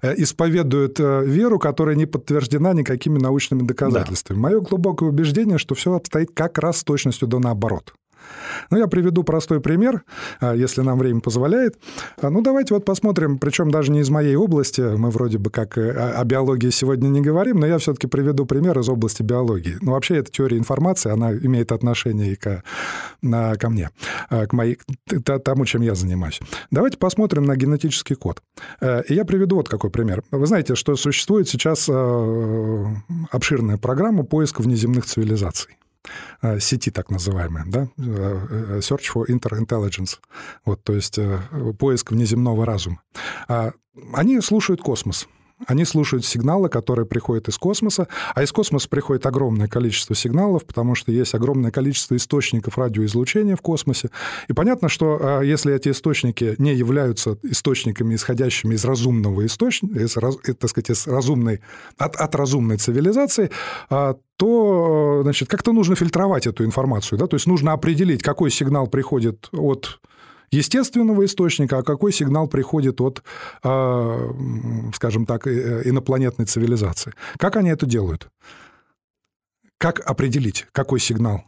э, 0.03 0.15
исповедуют 0.17 0.99
веру, 1.37 1.59
которая 1.59 1.95
не 1.95 2.07
подтверждена 2.07 2.73
никакими 2.73 3.19
научными 3.19 3.63
доказательствами. 3.63 4.37
Да. 4.37 4.43
Мое 4.43 4.61
глубокое 4.61 5.09
убеждение, 5.09 5.59
что 5.59 5.75
все 5.75 5.95
обстоит 5.95 6.31
как 6.35 6.59
раз 6.59 6.79
с 6.79 6.85
точностью 6.85 7.29
до 7.29 7.39
наоборот. 7.39 7.95
Ну, 8.71 8.79
я 8.79 8.87
приведу 8.87 9.23
простой 9.23 9.61
пример, 9.61 10.03
а, 10.41 10.55
если 10.55 10.83
нам 10.83 10.99
время 10.99 11.21
позволяет. 11.21 11.79
А, 12.21 12.31
ну, 12.31 12.41
давайте 12.41 12.75
вот 12.75 12.85
посмотрим, 12.85 13.39
причем 13.39 13.71
даже 13.71 13.93
не 13.93 14.01
из 14.01 14.11
моей 14.11 14.37
области, 14.37 14.81
мы 14.81 15.11
вроде 15.11 15.39
бы 15.39 15.51
как 15.51 15.79
э, 15.79 15.91
о 15.91 16.25
биологии 16.25 16.71
сегодня 16.71 17.09
не 17.09 17.21
говорим, 17.21 17.61
но 17.61 17.67
я 17.67 17.79
все-таки 17.79 18.07
приведу 18.07 18.47
пример 18.47 18.79
из 18.79 18.89
области 18.89 19.23
биологии. 19.23 19.77
Ну, 19.81 19.93
вообще, 19.93 20.17
эта 20.17 20.31
теория 20.31 20.59
информации, 20.59 21.11
она 21.11 21.33
имеет 21.33 21.73
отношение 21.73 22.33
и 22.33 22.37
к, 22.37 22.63
ко 23.23 23.69
мне, 23.69 23.91
а, 24.31 24.47
к 24.47 24.53
моей, 24.53 24.79
к 25.07 25.39
тому, 25.39 25.65
чем 25.65 25.83
я 25.83 25.95
занимаюсь. 25.95 26.41
Давайте 26.71 26.99
посмотрим 26.99 27.45
на 27.45 27.57
генетический 27.57 28.17
код. 28.17 28.43
Э, 28.81 29.03
и 29.09 29.15
я 29.15 29.25
приведу 29.25 29.57
вот 29.57 29.69
какой 29.69 29.91
пример. 29.91 30.23
Вы 30.31 30.47
знаете, 30.47 30.75
что 30.75 30.97
существует 30.97 31.49
сейчас 31.49 31.89
э, 31.89 32.85
обширная 33.31 33.79
программа 33.79 34.25
поиска 34.25 34.63
внеземных 34.63 35.07
цивилизаций. 35.07 35.76
Э, 36.47 36.61
сети 36.61 36.91
так 36.91 37.11
называемые, 37.11 37.65
да, 37.67 37.89
э, 37.99 38.47
э, 38.51 38.79
Search 38.79 39.07
for 39.13 39.27
Interintelligence, 39.29 40.19
вот, 40.65 40.83
то 40.85 40.93
есть 40.93 41.19
поиск 41.79 42.13
внеземного 42.13 42.65
разума. 42.65 43.01
А 43.49 43.73
они 44.13 44.41
слушают 44.41 44.81
космос, 44.81 45.27
они 45.67 45.85
слушают 45.85 46.25
сигналы, 46.25 46.69
которые 46.69 47.07
приходят 47.07 47.49
из 47.49 47.57
космоса, 47.57 48.09
а 48.35 48.43
из 48.43 48.53
космоса 48.53 48.89
приходит 48.89 49.25
огромное 49.25 49.69
количество 49.69 50.15
сигналов, 50.15 50.67
потому 50.67 50.95
что 50.95 51.13
есть 51.13 51.35
огромное 51.35 51.71
количество 51.71 52.15
источников 52.17 52.77
радиоизлучения 52.77 53.57
в 53.57 53.63
космосе. 53.63 54.11
И 54.49 54.53
понятно, 54.53 54.89
что 54.89 55.19
а, 55.21 55.41
если 55.41 55.75
эти 55.75 55.91
источники 55.91 56.55
не 56.59 56.75
являются 56.75 57.39
источниками, 57.43 58.15
исходящими 58.15 58.75
из 58.75 58.85
разумного 58.85 59.47
источника, 59.47 59.99
из, 59.99 60.13
так 60.13 60.71
сказать, 60.71 60.91
из 60.91 61.07
разумной, 61.07 61.61
от, 61.97 62.17
от 62.17 62.35
разумной 62.35 62.77
цивилизации, 62.77 63.51
а, 63.89 64.17
то 64.37 65.21
значит, 65.23 65.49
как-то 65.49 65.73
нужно 65.73 65.97
фильтровать 65.97 66.47
эту 66.47 66.65
информацию. 66.65 67.19
Да? 67.19 67.27
То 67.27 67.37
есть 67.37 67.47
нужно 67.47 67.73
определить, 67.73 68.23
какой 68.23 68.51
сигнал 68.51 68.87
приходит 68.87 69.49
от 69.53 70.01
естественного 70.51 71.25
источника, 71.25 71.79
а 71.79 71.83
какой 71.83 72.13
сигнал 72.13 72.49
приходит 72.49 73.01
от, 73.01 73.23
а, 73.63 74.31
скажем 74.95 75.27
так, 75.27 75.47
э, 75.47 75.83
инопланетной 75.85 76.47
цивилизации. 76.47 77.13
Как 77.39 77.57
они 77.57 77.71
это 77.71 77.87
делают? 77.87 78.29
Как 79.79 80.01
определить, 80.01 80.67
какой 80.73 81.01
сигнал 81.01 81.45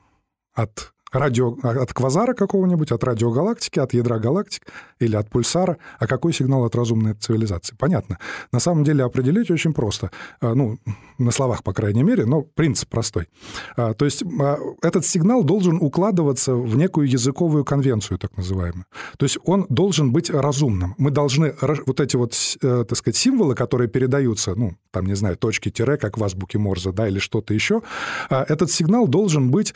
от 0.52 0.92
радио, 1.12 1.56
от 1.62 1.92
квазара 1.92 2.34
какого-нибудь, 2.34 2.92
от 2.92 3.04
радиогалактики, 3.04 3.78
от 3.78 3.94
ядра 3.94 4.18
галактик 4.18 4.66
или 4.98 5.16
от 5.16 5.30
пульсара, 5.30 5.78
а 5.98 6.06
какой 6.06 6.32
сигнал 6.32 6.64
от 6.64 6.74
разумной 6.74 7.14
цивилизации. 7.14 7.74
Понятно. 7.78 8.18
На 8.52 8.60
самом 8.60 8.84
деле 8.84 9.04
определить 9.04 9.50
очень 9.50 9.72
просто. 9.72 10.10
А, 10.40 10.54
ну, 10.54 10.78
на 11.18 11.30
словах, 11.30 11.62
по 11.62 11.72
крайней 11.72 12.02
мере, 12.02 12.26
но 12.26 12.42
принцип 12.42 12.88
простой. 12.88 13.28
А, 13.76 13.94
то 13.94 14.04
есть 14.04 14.22
а, 14.40 14.58
этот 14.82 15.06
сигнал 15.06 15.44
должен 15.44 15.78
укладываться 15.80 16.54
в 16.54 16.76
некую 16.76 17.08
языковую 17.08 17.64
конвенцию, 17.64 18.18
так 18.18 18.36
называемую. 18.36 18.84
То 19.16 19.24
есть 19.24 19.38
он 19.44 19.66
должен 19.68 20.12
быть 20.12 20.30
разумным. 20.30 20.94
Мы 20.98 21.10
должны 21.10 21.54
вот 21.86 22.00
эти 22.00 22.16
вот, 22.16 22.34
э, 22.62 22.84
так 22.88 22.98
сказать, 22.98 23.16
символы, 23.16 23.54
которые 23.54 23.88
передаются, 23.88 24.54
ну, 24.54 24.74
там, 24.90 25.06
не 25.06 25.14
знаю, 25.14 25.36
точки 25.36 25.70
тире, 25.70 25.96
как 25.96 26.18
в 26.18 26.24
азбуке 26.24 26.58
Морзе, 26.58 26.92
да, 26.92 27.08
или 27.08 27.18
что-то 27.18 27.54
еще, 27.54 27.82
этот 28.30 28.70
сигнал 28.70 29.06
должен 29.06 29.50
быть 29.50 29.74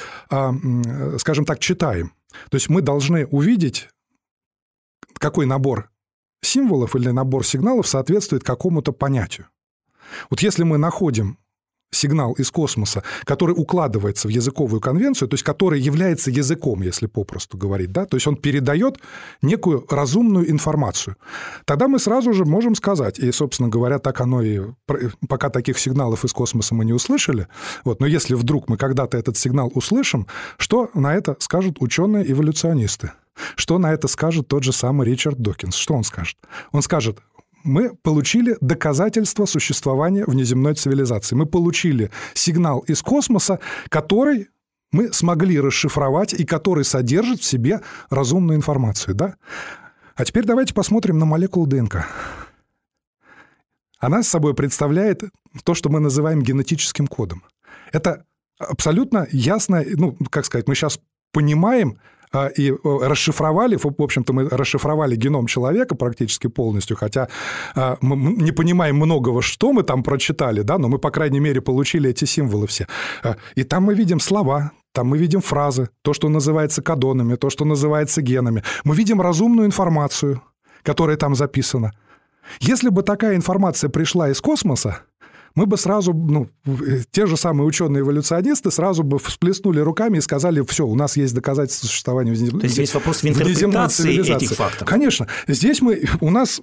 скажем 1.23 1.45
так, 1.45 1.61
читаем. 1.61 2.13
То 2.51 2.57
есть 2.57 2.69
мы 2.69 2.83
должны 2.83 3.27
увидеть, 3.27 3.89
какой 5.19 5.47
набор 5.47 5.89
символов 6.43 6.97
или 6.97 7.11
набор 7.11 7.47
сигналов 7.47 7.87
соответствует 7.87 8.43
какому-то 8.43 8.93
понятию. 8.93 9.47
Вот 10.31 10.41
если 10.41 10.65
мы 10.65 10.79
находим 10.79 11.39
сигнал 11.93 12.33
из 12.33 12.51
космоса, 12.51 13.03
который 13.25 13.53
укладывается 13.53 14.29
в 14.29 14.31
языковую 14.31 14.81
конвенцию, 14.81 15.29
то 15.29 15.35
есть 15.35 15.45
который 15.45 15.81
является 15.81 16.31
языком, 16.31 16.83
если 16.83 17.07
попросту 17.07 17.57
говорить, 17.59 17.93
да, 17.93 18.07
то 18.07 18.17
есть 18.17 18.27
он 18.27 18.37
передает 18.37 18.99
некую 19.43 19.87
разумную 19.89 20.51
информацию. 20.51 21.17
Тогда 21.65 21.89
мы 21.89 21.99
сразу 21.99 22.33
же 22.33 22.45
можем 22.45 22.75
сказать, 22.75 23.19
и, 23.19 23.31
собственно 23.33 23.69
говоря, 23.69 23.99
так 23.99 24.21
оно 24.21 24.43
и... 24.43 24.61
Пока 25.29 25.51
таких 25.51 25.79
сигналов 25.79 26.25
из 26.25 26.33
космоса 26.33 26.75
мы 26.75 26.85
не 26.85 26.93
услышали, 26.93 27.47
вот, 27.85 28.01
но 28.01 28.07
если 28.07 28.35
вдруг 28.35 28.69
мы 28.69 28.77
когда-то 28.77 29.19
этот 29.19 29.37
сигнал 29.37 29.71
услышим, 29.75 30.27
что 30.59 30.91
на 30.95 31.15
это 31.15 31.37
скажут 31.39 31.77
ученые-эволюционисты? 31.81 33.13
Что 33.57 33.79
на 33.79 33.93
это 33.93 34.09
скажет 34.09 34.49
тот 34.49 34.63
же 34.63 34.73
самый 34.73 35.07
Ричард 35.07 35.39
Докинс? 35.39 35.75
Что 35.75 35.95
он 35.95 36.05
скажет? 36.05 36.37
Он 36.71 36.83
скажет, 36.83 37.19
мы 37.65 37.95
получили 37.95 38.57
доказательство 38.61 39.47
существования 39.47 40.25
внеземной 40.27 40.75
цивилизации. 40.75 41.37
Мы 41.37 41.47
получили 41.47 42.11
сигнал 42.35 42.81
из 42.81 43.03
космоса, 43.03 43.61
который 43.89 44.49
мы 44.93 45.13
смогли 45.13 45.59
расшифровать 45.59 46.35
и 46.35 46.45
который 46.45 46.85
содержит 46.85 47.41
в 47.41 47.45
себе 47.45 47.81
разумную 48.11 48.57
информацию. 48.57 49.15
Да? 49.15 49.37
А 50.15 50.25
теперь 50.25 50.45
давайте 50.45 50.75
посмотрим 50.75 51.19
на 51.19 51.25
молекулу 51.25 51.67
ДНК. 51.67 52.07
Она 53.99 54.23
с 54.23 54.29
собой 54.29 54.55
представляет 54.55 55.23
то, 55.65 55.75
что 55.75 55.89
мы 55.89 56.01
называем 56.01 56.43
генетическим 56.43 57.07
кодом. 57.07 57.43
Это 57.93 58.25
абсолютно 58.59 59.27
ясно, 59.31 59.83
ну, 59.97 60.17
как 60.31 60.45
сказать, 60.45 60.69
мы 60.69 60.75
сейчас 60.75 60.99
понимаем, 61.33 61.99
и 62.57 62.71
э, 62.71 62.77
расшифровали, 62.83 63.77
в 63.77 63.87
общем-то, 63.99 64.33
мы 64.33 64.49
расшифровали 64.49 65.17
геном 65.17 65.47
человека 65.47 65.95
практически 65.95 66.49
полностью, 66.49 66.97
хотя 66.97 67.29
а, 67.75 67.97
мы 68.01 68.17
не 68.43 68.53
понимаем 68.53 68.97
многого, 68.97 69.43
что 69.43 69.73
мы 69.73 69.83
там 69.83 70.03
прочитали, 70.03 70.63
да, 70.63 70.79
но 70.79 70.89
мы, 70.89 70.99
по 70.99 71.11
крайней 71.11 71.41
мере, 71.41 71.61
получили 71.61 72.11
эти 72.11 72.25
символы 72.25 72.67
все. 72.67 72.87
А, 73.23 73.37
и 73.55 73.65
там 73.65 73.85
мы 73.85 73.95
видим 73.95 74.21
слова, 74.21 74.73
там 74.93 75.09
мы 75.09 75.19
видим 75.19 75.41
фразы, 75.41 75.89
то, 76.03 76.13
что 76.13 76.29
называется 76.29 76.83
кадонами, 76.83 77.37
то, 77.37 77.51
что 77.51 77.65
называется 77.65 78.23
генами. 78.23 78.63
Мы 78.85 78.95
видим 78.95 79.21
разумную 79.21 79.67
информацию, 79.67 80.43
которая 80.83 81.17
там 81.17 81.35
записана. 81.35 81.93
Если 82.61 82.91
бы 82.91 83.03
такая 83.03 83.37
информация 83.37 83.91
пришла 83.91 84.31
из 84.31 84.41
космоса, 84.41 85.03
мы 85.55 85.67
бы 85.67 85.77
сразу, 85.77 86.13
ну, 86.13 86.49
те 87.11 87.27
же 87.27 87.37
самые 87.37 87.67
ученые-эволюционисты 87.67 88.71
сразу 88.71 89.03
бы 89.03 89.19
всплеснули 89.19 89.81
руками 89.81 90.19
и 90.19 90.21
сказали, 90.21 90.65
все, 90.69 90.87
у 90.87 90.95
нас 90.95 91.17
есть 91.17 91.35
доказательства 91.35 91.87
существования 91.87 92.33
внеземной 92.33 92.61
То 92.61 92.65
есть 92.65 92.75
здесь 92.75 92.95
вопрос 92.95 93.23
в 93.23 93.27
интерпретации 93.27 94.35
этих 94.35 94.53
фактов. 94.53 94.89
Конечно. 94.89 95.27
Здесь 95.47 95.81
мы, 95.81 96.03
у 96.21 96.31
нас 96.31 96.61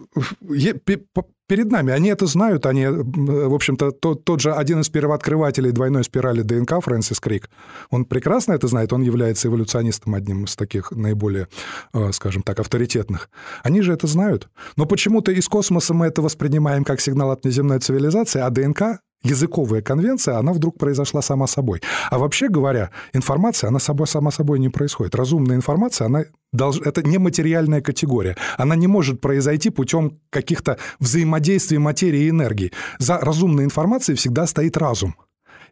перед 1.50 1.72
нами. 1.72 1.91
Они 1.91 2.10
это 2.10 2.27
знают, 2.27 2.65
они, 2.65 2.86
в 2.88 3.53
общем-то, 3.53 3.91
тот, 3.91 4.24
тот 4.24 4.39
же 4.39 4.53
один 4.53 4.82
из 4.82 4.89
первооткрывателей 4.89 5.72
двойной 5.72 6.03
спирали 6.03 6.44
ДНК, 6.44 6.82
Фрэнсис 6.82 7.20
Крик, 7.20 7.50
он 7.89 8.06
прекрасно 8.06 8.53
это 8.53 8.68
знает, 8.68 8.94
он 8.94 9.01
является 9.01 9.48
эволюционистом 9.48 10.13
одним 10.15 10.46
из 10.46 10.56
таких 10.56 10.91
наиболее, 10.91 11.48
э, 11.94 12.12
скажем 12.12 12.44
так, 12.44 12.60
авторитетных. 12.60 13.29
Они 13.63 13.82
же 13.82 13.91
это 13.91 14.06
знают. 14.08 14.48
Но 14.77 14.86
почему-то 14.86 15.32
из 15.32 15.48
космоса 15.48 15.94
мы 15.94 16.06
это 16.06 16.22
воспринимаем 16.22 16.84
как 16.84 17.01
сигнал 17.01 17.32
от 17.32 17.44
неземной 17.44 17.79
цивилизации, 17.79 18.39
а 18.39 18.50
ДНК 18.50 19.00
языковая 19.23 19.81
конвенция, 19.81 20.38
она 20.38 20.53
вдруг 20.53 20.77
произошла 20.77 21.21
сама 21.21 21.47
собой. 21.47 21.81
А 22.09 22.17
вообще 22.17 22.47
говоря, 22.47 22.91
информация, 23.13 23.67
она 23.69 23.79
собой, 23.79 24.07
сама 24.07 24.31
собой 24.31 24.59
не 24.59 24.69
происходит. 24.69 25.15
Разумная 25.15 25.55
информация, 25.55 26.05
она 26.05 26.23
долж... 26.53 26.79
это 26.85 27.03
нематериальная 27.03 27.81
категория. 27.81 28.38
Она 28.57 28.75
не 28.75 28.88
может 28.88 29.21
произойти 29.21 29.69
путем 29.69 30.19
каких-то 30.29 30.77
взаимодействий 30.99 31.77
материи 31.77 32.23
и 32.23 32.29
энергии. 32.29 32.71
За 32.97 33.17
разумной 33.17 33.65
информацией 33.65 34.15
всегда 34.15 34.47
стоит 34.47 34.77
разум. 34.77 35.15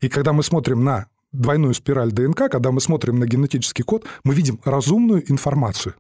И 0.01 0.09
когда 0.09 0.33
мы 0.33 0.43
смотрим 0.43 0.83
на 0.83 1.07
двойную 1.31 1.73
спираль 1.73 2.11
ДНК, 2.11 2.49
когда 2.49 2.71
мы 2.71 2.81
смотрим 2.81 3.19
на 3.19 3.25
генетический 3.25 3.83
код, 3.83 4.05
мы 4.23 4.33
видим 4.33 4.59
разумную 4.63 5.29
информацию. 5.31 5.95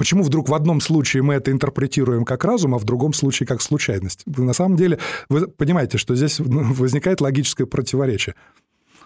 Почему 0.00 0.22
вдруг 0.22 0.48
в 0.48 0.54
одном 0.54 0.80
случае 0.80 1.22
мы 1.22 1.34
это 1.34 1.52
интерпретируем 1.52 2.24
как 2.24 2.46
разум, 2.46 2.74
а 2.74 2.78
в 2.78 2.84
другом 2.84 3.12
случае 3.12 3.46
как 3.46 3.60
случайность? 3.60 4.22
На 4.24 4.54
самом 4.54 4.74
деле, 4.74 4.98
вы 5.28 5.46
понимаете, 5.46 5.98
что 5.98 6.16
здесь 6.16 6.40
возникает 6.40 7.20
логическое 7.20 7.66
противоречие. 7.66 8.34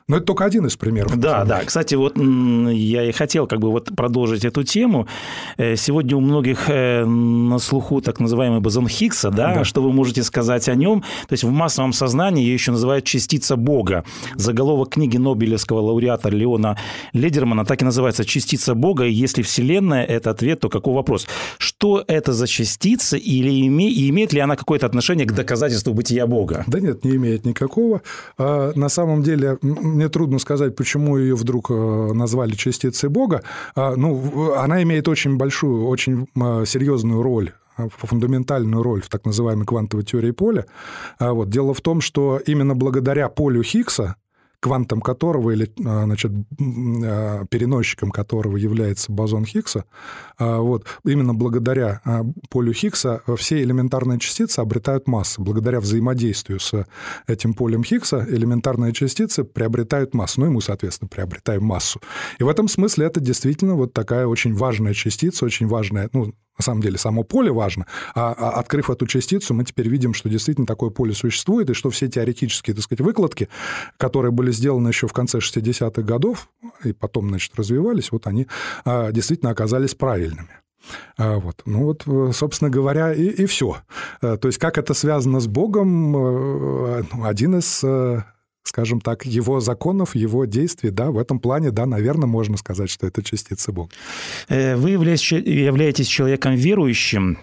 Но 0.07 0.17
это 0.17 0.27
только 0.27 0.45
один 0.45 0.67
из 0.67 0.77
примеров. 0.77 1.17
Да, 1.17 1.47
да. 1.47 1.65
Кстати, 1.65 1.95
вот 1.95 2.19
я 2.19 3.09
и 3.09 3.13
хотел 3.13 3.47
как 3.47 3.61
бы 3.61 3.71
вот 3.71 3.89
продолжить 3.97 4.45
эту 4.45 4.63
тему. 4.63 5.09
Э, 5.57 5.77
сегодня 5.77 6.15
у 6.15 6.21
многих 6.21 6.69
э, 6.69 7.07
на 7.07 7.59
слуху 7.59 8.03
так 8.03 8.21
называемый 8.21 8.61
бозон 8.61 8.87
Хиггса, 8.87 9.31
да? 9.31 9.55
да, 9.55 9.65
что 9.65 9.83
вы 9.83 9.93
можете 9.93 10.23
сказать 10.23 10.69
о 10.69 10.75
нем? 10.75 11.01
То 11.27 11.33
есть 11.33 11.45
в 11.45 11.51
массовом 11.51 11.95
сознании 11.95 12.45
ее 12.45 12.53
еще 12.53 12.71
называют 12.73 13.07
частица 13.07 13.57
Бога. 13.57 14.05
Заголовок 14.35 14.91
книги 14.91 15.17
Нобелевского 15.17 15.81
лауреата 15.81 16.29
Леона 16.29 16.77
Ледермана 17.15 17.65
так 17.65 17.81
и 17.81 17.85
называется 17.87 18.27
«Частица 18.27 18.75
Бога». 18.75 19.05
И 19.07 19.13
если 19.13 19.41
Вселенная– 19.41 20.05
это 20.05 20.31
ответ, 20.31 20.61
то 20.61 20.69
какой 20.69 20.93
вопрос? 20.93 21.27
Что 21.57 22.05
это 22.07 22.35
за 22.35 22.47
частица 22.47 23.17
или 23.17 23.67
име, 23.67 23.91
и 23.91 24.11
имеет 24.11 24.35
ли 24.35 24.41
она 24.41 24.57
какое-то 24.57 24.85
отношение 24.85 25.27
к 25.27 25.33
доказательству 25.33 25.95
бытия 25.95 26.27
Бога? 26.27 26.65
Да 26.67 26.79
нет, 26.79 27.05
не 27.05 27.17
имеет 27.17 27.47
никакого. 27.47 28.03
А, 28.37 28.73
на 28.75 28.91
самом 28.91 29.23
деле 29.23 29.57
мне 29.95 30.09
трудно 30.09 30.39
сказать, 30.39 30.77
почему 30.77 31.17
ее 31.17 31.35
вдруг 31.35 31.71
э, 31.71 32.13
назвали 32.13 32.53
частицей 32.53 33.09
Бога. 33.09 33.43
А, 33.75 33.95
ну, 33.97 34.55
она 34.55 34.83
имеет 34.83 35.09
очень 35.09 35.37
большую, 35.37 35.87
очень 35.87 36.27
а, 36.37 36.65
серьезную 36.67 37.23
роль 37.23 37.53
фундаментальную 37.77 38.85
роль 38.85 39.03
в 39.03 39.09
так 39.09 39.25
называемой 39.27 39.67
квантовой 39.67 40.05
теории 40.05 40.31
поля. 40.31 40.67
Вот. 41.19 41.51
Дело 41.51 41.75
в 41.75 41.81
том, 41.81 42.01
что 42.01 42.41
именно 42.47 42.77
благодаря 42.77 43.29
полю 43.29 43.65
Хиггса 43.65 44.15
квантом 44.65 45.03
которого 45.03 45.51
или 45.51 45.71
а, 45.85 46.05
значит, 46.05 46.33
а, 46.59 47.45
переносчиком 47.51 48.11
которого 48.11 48.57
является 48.57 49.13
бозон 49.13 49.45
Хиггса, 49.45 49.85
а, 50.39 50.61
вот, 50.61 50.87
именно 51.05 51.35
благодаря 51.35 52.01
полю 52.49 52.73
Хиггса 52.73 53.21
все 53.37 53.63
элементарные 53.63 54.19
частицы 54.19 54.61
обретают 54.61 55.07
массы. 55.07 55.43
Благодаря 55.43 55.81
взаимодействию 55.81 56.61
с 56.61 56.87
этим 57.27 57.53
полем 57.53 57.85
Хиггса 57.85 58.25
элементарные 58.27 58.95
частицы 58.95 59.45
приобретают 59.45 60.15
массу, 60.15 60.41
ну 60.41 60.47
и 60.47 60.49
мы, 60.49 60.63
соответственно, 60.63 61.09
приобретаем 61.09 61.63
массу. 61.63 62.01
И 62.39 62.43
в 62.43 62.49
этом 62.49 62.67
смысле 62.67 63.05
это 63.05 63.21
действительно 63.21 63.75
вот 63.75 63.93
такая 63.93 64.27
очень 64.27 64.55
важная 64.55 64.95
частица, 64.95 65.45
очень 65.45 65.67
важная, 65.67 66.09
ну, 66.15 66.33
на 66.59 66.63
самом 66.63 66.83
деле 66.83 66.99
само 66.99 67.25
поле 67.25 67.51
важно, 67.53 67.87
а, 68.15 68.33
а 68.33 68.51
открыв 68.61 68.91
эту 68.91 69.07
частицу, 69.07 69.55
мы 69.55 69.65
теперь 69.65 69.89
видим, 69.89 70.15
что 70.15 70.29
действительно 70.29 70.67
такое 70.67 70.91
поле 70.91 71.13
существует, 71.13 71.71
и 71.71 71.75
что 71.75 71.91
все 71.91 72.09
теоретические, 72.09 72.75
так 72.75 72.85
сказать, 72.85 73.01
выкладки, 73.01 73.49
которые 73.97 74.31
были 74.31 74.51
сделаны 74.55 74.89
еще 74.89 75.07
в 75.07 75.13
конце 75.13 75.39
60-х 75.39 76.03
годов, 76.03 76.49
и 76.85 76.93
потом, 76.93 77.29
значит, 77.29 77.53
развивались, 77.57 78.13
вот 78.13 78.27
они 78.27 78.47
а, 78.85 79.13
действительно 79.13 79.51
оказались 79.51 79.95
правильными. 79.95 80.61
А, 81.17 81.39
вот. 81.39 81.63
Ну 81.67 81.85
вот, 81.85 82.05
э, 82.07 82.33
собственно 82.33 82.71
говоря, 82.71 83.13
и, 83.13 83.25
и 83.25 83.47
все. 83.47 83.79
Э, 84.21 84.37
то 84.37 84.49
есть 84.49 84.59
как 84.59 84.79
это 84.79 84.95
связано 84.95 85.41
с 85.41 85.47
Богом, 85.47 86.17
э, 86.17 87.03
ну, 87.13 87.25
один 87.25 87.59
из 87.59 87.83
скажем 88.67 89.03
так, 89.03 89.27
его 89.27 89.61
законов, 89.61 90.15
его 90.15 90.47
действий, 90.47 90.89
да, 90.89 91.11
в 91.11 91.19
этом 91.19 91.39
плане, 91.39 91.71
да, 91.71 91.85
наверное, 91.85 92.27
можно 92.27 92.57
сказать, 92.57 92.89
что 92.89 93.07
это 93.07 93.23
частица 93.23 93.73
Бога. 93.73 93.91
Вы 94.49 94.91
являетесь 94.91 96.07
человеком 96.07 96.55
верующим, 96.55 97.39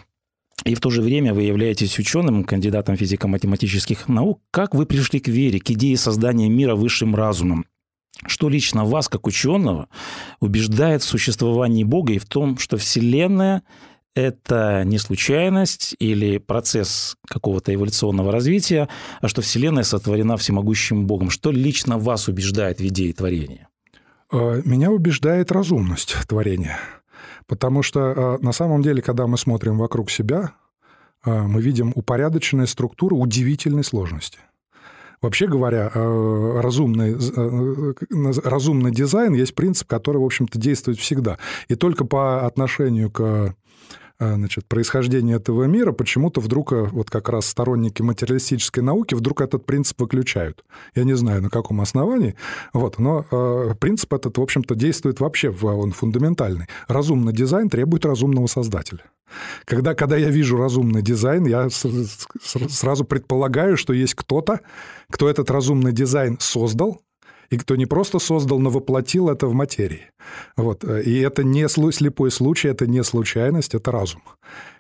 и 0.63 0.75
в 0.75 0.79
то 0.79 0.89
же 0.89 1.01
время 1.01 1.33
вы 1.33 1.43
являетесь 1.43 1.97
ученым, 1.97 2.43
кандидатом 2.43 2.95
физико-математических 2.95 4.07
наук. 4.07 4.41
Как 4.51 4.75
вы 4.75 4.85
пришли 4.85 5.19
к 5.19 5.27
вере, 5.27 5.59
к 5.59 5.69
идее 5.71 5.97
создания 5.97 6.49
мира 6.49 6.75
высшим 6.75 7.15
разумом? 7.15 7.65
Что 8.27 8.49
лично 8.49 8.85
вас, 8.85 9.07
как 9.07 9.25
ученого, 9.25 9.87
убеждает 10.39 11.01
в 11.01 11.07
существовании 11.07 11.83
Бога 11.83 12.13
и 12.13 12.19
в 12.19 12.25
том, 12.25 12.57
что 12.57 12.77
Вселенная 12.77 13.63
это 14.13 14.83
не 14.85 14.97
случайность 14.97 15.95
или 15.99 16.37
процесс 16.37 17.15
какого-то 17.27 17.73
эволюционного 17.73 18.31
развития, 18.31 18.89
а 19.21 19.27
что 19.27 19.41
Вселенная 19.41 19.83
сотворена 19.83 20.37
всемогущим 20.37 21.07
Богом. 21.07 21.29
Что 21.29 21.51
лично 21.51 21.97
вас 21.97 22.27
убеждает 22.27 22.79
в 22.79 22.85
идее 22.85 23.13
творения? 23.13 23.69
Э, 24.31 24.61
меня 24.65 24.91
убеждает 24.91 25.51
разумность 25.51 26.15
творения. 26.27 26.77
Потому 27.51 27.83
что 27.83 27.99
э, 27.99 28.37
на 28.39 28.53
самом 28.53 28.81
деле, 28.81 29.01
когда 29.01 29.27
мы 29.27 29.37
смотрим 29.37 29.77
вокруг 29.77 30.09
себя, 30.09 30.53
э, 31.25 31.41
мы 31.41 31.61
видим 31.61 31.91
упорядоченные 31.95 32.65
структуры 32.65 33.17
удивительной 33.17 33.83
сложности. 33.83 34.39
Вообще 35.21 35.47
говоря, 35.47 35.91
разумный, 35.93 37.15
разумный 38.43 38.91
дизайн 38.91 39.33
есть 39.33 39.53
принцип, 39.53 39.87
который, 39.87 40.17
в 40.17 40.23
общем-то, 40.23 40.57
действует 40.57 40.97
всегда. 40.97 41.37
И 41.67 41.75
только 41.75 42.05
по 42.05 42.47
отношению 42.47 43.11
к 43.11 43.53
значит, 44.21 44.65
происхождение 44.67 45.37
этого 45.37 45.63
мира, 45.63 45.91
почему-то 45.91 46.41
вдруг 46.41 46.73
э, 46.73 46.83
вот 46.83 47.09
как 47.09 47.29
раз 47.29 47.47
сторонники 47.47 48.01
материалистической 48.01 48.83
науки 48.83 49.15
вдруг 49.15 49.41
этот 49.41 49.65
принцип 49.65 49.99
выключают. 49.99 50.63
Я 50.95 51.03
не 51.03 51.13
знаю, 51.13 51.41
на 51.41 51.49
каком 51.49 51.81
основании, 51.81 52.35
вот, 52.73 52.99
но 52.99 53.25
э, 53.31 53.73
принцип 53.79 54.13
этот, 54.13 54.37
в 54.37 54.41
общем-то, 54.41 54.75
действует 54.75 55.19
вообще, 55.19 55.49
он 55.49 55.91
фундаментальный. 55.91 56.67
Разумный 56.87 57.33
дизайн 57.33 57.69
требует 57.69 58.05
разумного 58.05 58.47
создателя. 58.47 59.03
Когда, 59.65 59.95
когда 59.95 60.17
я 60.17 60.29
вижу 60.29 60.57
разумный 60.57 61.01
дизайн, 61.01 61.45
я 61.45 61.69
сразу 61.69 63.05
предполагаю, 63.05 63.77
что 63.77 63.93
есть 63.93 64.13
кто-то, 64.15 64.59
кто 65.09 65.29
этот 65.29 65.49
разумный 65.49 65.93
дизайн 65.93 66.37
создал, 66.39 67.01
и 67.51 67.57
кто 67.57 67.75
не 67.75 67.85
просто 67.85 68.17
создал, 68.17 68.59
но 68.59 68.69
воплотил 68.69 69.29
это 69.29 69.45
в 69.47 69.53
материи. 69.53 70.09
Вот. 70.55 70.83
И 70.83 71.19
это 71.19 71.43
не 71.43 71.67
слепой 71.67 72.31
случай, 72.31 72.69
это 72.69 72.87
не 72.87 73.03
случайность, 73.03 73.75
это 73.75 73.91
разум. 73.91 74.21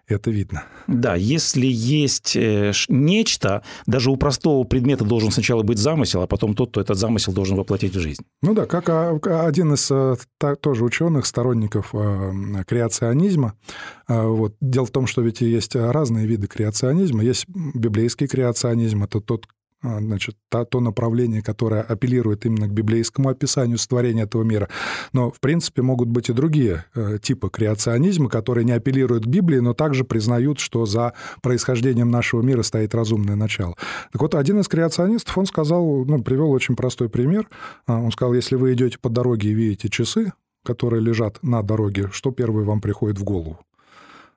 Это 0.07 0.31
видно. 0.31 0.63
Да, 0.87 1.15
если 1.15 1.65
есть 1.65 2.35
э, 2.35 2.73
нечто, 2.89 3.63
даже 3.85 4.11
у 4.11 4.17
простого 4.17 4.63
предмета 4.63 5.05
должен 5.05 5.31
сначала 5.31 5.63
быть 5.63 5.77
замысел, 5.77 6.21
а 6.21 6.27
потом 6.27 6.53
тот, 6.53 6.71
кто 6.71 6.81
этот 6.81 6.97
замысел 6.97 7.33
должен 7.33 7.55
воплотить 7.55 7.95
в 7.95 7.99
жизнь. 7.99 8.23
Ну 8.41 8.53
да, 8.53 8.65
как 8.65 8.89
а, 8.89 9.17
один 9.45 9.73
из 9.73 9.89
э, 9.89 10.15
тоже 10.59 10.83
ученых, 10.83 11.25
сторонников 11.25 11.91
э, 11.93 12.63
креационизма. 12.67 13.53
Вот. 14.07 14.55
Дело 14.59 14.85
в 14.85 14.91
том, 14.91 15.07
что 15.07 15.21
ведь 15.21 15.41
есть 15.41 15.75
разные 15.75 16.25
виды 16.27 16.47
креационизма. 16.47 17.23
Есть 17.23 17.45
библейский 17.47 18.27
креационизм, 18.27 19.03
это 19.03 19.21
тот, 19.21 19.47
значит, 19.83 20.35
то, 20.49 20.65
то 20.65 20.79
направление, 20.79 21.41
которое 21.41 21.81
апеллирует 21.81 22.45
именно 22.45 22.67
к 22.67 22.71
библейскому 22.71 23.29
описанию 23.29 23.77
сотворения 23.77 24.23
этого 24.23 24.43
мира. 24.43 24.69
Но, 25.13 25.31
в 25.31 25.39
принципе, 25.39 25.81
могут 25.81 26.09
быть 26.09 26.29
и 26.29 26.33
другие 26.33 26.85
э, 26.95 27.17
типы 27.21 27.49
креационизма, 27.49 28.29
которые 28.29 28.65
не 28.65 28.73
апеллируют 28.73 29.25
к 29.25 29.27
Библии, 29.27 29.59
но 29.59 29.73
также 29.73 30.03
признают, 30.03 30.59
что 30.59 30.85
за 30.85 31.13
происхождением 31.41 32.11
нашего 32.11 32.41
мира 32.41 32.63
стоит 32.63 32.93
разумное 32.95 33.35
начало. 33.35 33.75
Так 34.11 34.21
вот, 34.21 34.35
один 34.35 34.59
из 34.59 34.67
креационистов, 34.67 35.37
он 35.37 35.45
сказал, 35.45 36.05
ну, 36.05 36.21
привел 36.21 36.51
очень 36.51 36.75
простой 36.75 37.09
пример. 37.09 37.47
А, 37.87 37.99
он 37.99 38.11
сказал, 38.11 38.33
если 38.33 38.55
вы 38.55 38.73
идете 38.73 38.97
по 38.99 39.09
дороге 39.09 39.49
и 39.49 39.53
видите 39.53 39.89
часы, 39.89 40.33
которые 40.63 41.01
лежат 41.01 41.39
на 41.41 41.63
дороге, 41.63 42.09
что 42.11 42.31
первое 42.31 42.63
вам 42.63 42.81
приходит 42.81 43.17
в 43.17 43.23
голову? 43.23 43.59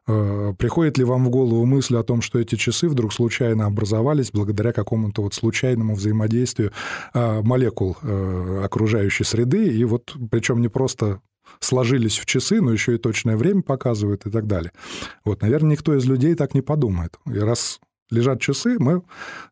Э, 0.07 0.53
приходит 0.59 0.99
ли 0.99 1.05
вам 1.05 1.25
в 1.27 1.31
голову 1.31 1.65
мысль 1.65 1.97
о 1.97 2.03
том, 2.03 2.21
что 2.21 2.39
эти 2.39 2.57
часы 2.57 2.89
вдруг 2.89 3.13
случайно 3.13 3.67
образовались 3.67 4.31
благодаря 4.31 4.73
какому-то 4.73 5.23
вот 5.23 5.35
случайному 5.35 5.95
взаимодействию 5.95 6.73
э, 7.15 7.43
молекул 7.43 7.97
э, 8.03 8.63
окружающей 8.65 9.25
среды, 9.25 9.67
и 9.67 9.85
вот 9.85 10.15
причем 10.31 10.61
не 10.61 10.69
просто 10.69 11.21
сложились 11.61 12.19
в 12.19 12.27
часы, 12.27 12.61
но 12.61 12.73
еще 12.73 12.95
и 12.95 12.99
точное 12.99 13.37
время 13.37 13.63
показывают 13.63 14.27
и 14.27 14.31
так 14.31 14.47
далее. 14.47 14.73
Вот, 15.25 15.43
наверное, 15.43 15.73
никто 15.73 15.95
из 15.95 16.05
людей 16.05 16.35
так 16.35 16.55
не 16.55 16.63
подумает. 16.63 17.19
И 17.27 17.39
раз 17.39 17.81
лежат 18.11 18.41
часы, 18.41 18.77
мы 18.79 19.03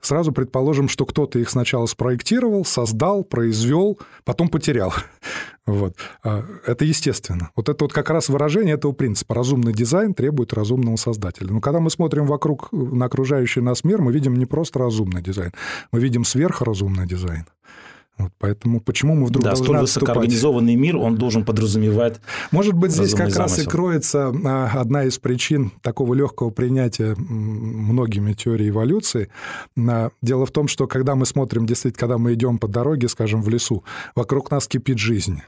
сразу 0.01 0.33
предположим, 0.33 0.89
что 0.89 1.07
кто-то 1.07 1.39
их 1.39 1.51
сначала 1.51 1.87
спроектировал, 1.87 2.65
создал, 2.65 3.25
произвел, 3.25 3.99
потом 4.25 4.49
потерял. 4.49 4.93
Вот. 5.65 5.95
А, 6.25 6.45
это 6.67 6.85
естественно. 6.85 7.51
Вот 7.55 7.69
это 7.69 7.85
вот 7.85 7.93
как 7.93 8.11
раз 8.11 8.29
выражение 8.29 8.75
этого 8.75 8.91
принципа. 8.91 9.33
Разумный 9.33 9.73
дизайн 9.73 10.13
требует 10.13 10.53
разумного 10.53 10.97
создателя. 10.97 11.53
Но 11.53 11.61
когда 11.61 11.79
мы 11.79 11.89
смотрим 11.89 12.27
вокруг 12.27 12.73
на 12.73 13.07
окружающий 13.07 13.61
нас 13.61 13.85
мир, 13.85 14.03
мы 14.03 14.11
видим 14.11 14.35
не 14.35 14.45
просто 14.45 14.81
разумный 14.81 15.23
дизайн, 15.23 15.53
мы 15.93 16.01
видим 16.01 16.25
сверхразумный 16.25 17.07
дизайн. 17.07 17.47
Вот 18.23 18.33
поэтому 18.39 18.81
почему 18.81 19.15
мы 19.15 19.27
вдруг 19.27 19.45
да, 19.45 19.51
должны 19.51 19.67
столь 19.67 19.79
высокоорганизованный 19.81 20.75
мир, 20.75 20.97
он 20.97 21.17
должен 21.17 21.45
подразумевать 21.45 22.21
Может 22.51 22.75
быть, 22.75 22.93
здесь 22.93 23.15
как 23.15 23.31
замысел. 23.31 23.41
раз 23.41 23.59
и 23.59 23.69
кроется 23.69 24.33
а, 24.45 24.71
одна 24.75 25.05
из 25.05 25.19
причин 25.19 25.73
такого 25.83 26.15
легкого 26.15 26.51
принятия 26.51 27.15
многими 27.17 28.33
теорий 28.33 28.69
эволюции. 28.69 29.29
А, 29.77 30.11
дело 30.21 30.47
в 30.47 30.51
том, 30.51 30.69
что 30.69 30.87
когда 30.87 31.15
мы 31.15 31.27
смотрим, 31.27 31.67
действительно, 31.67 32.01
когда 32.01 32.19
мы 32.19 32.35
идем 32.35 32.59
по 32.59 32.69
дороге, 32.69 33.09
скажем, 33.09 33.43
в 33.43 33.49
лесу, 33.49 33.85
вокруг 34.15 34.51
нас 34.51 34.67
кипит 34.67 34.99
жизнь. 34.99 35.43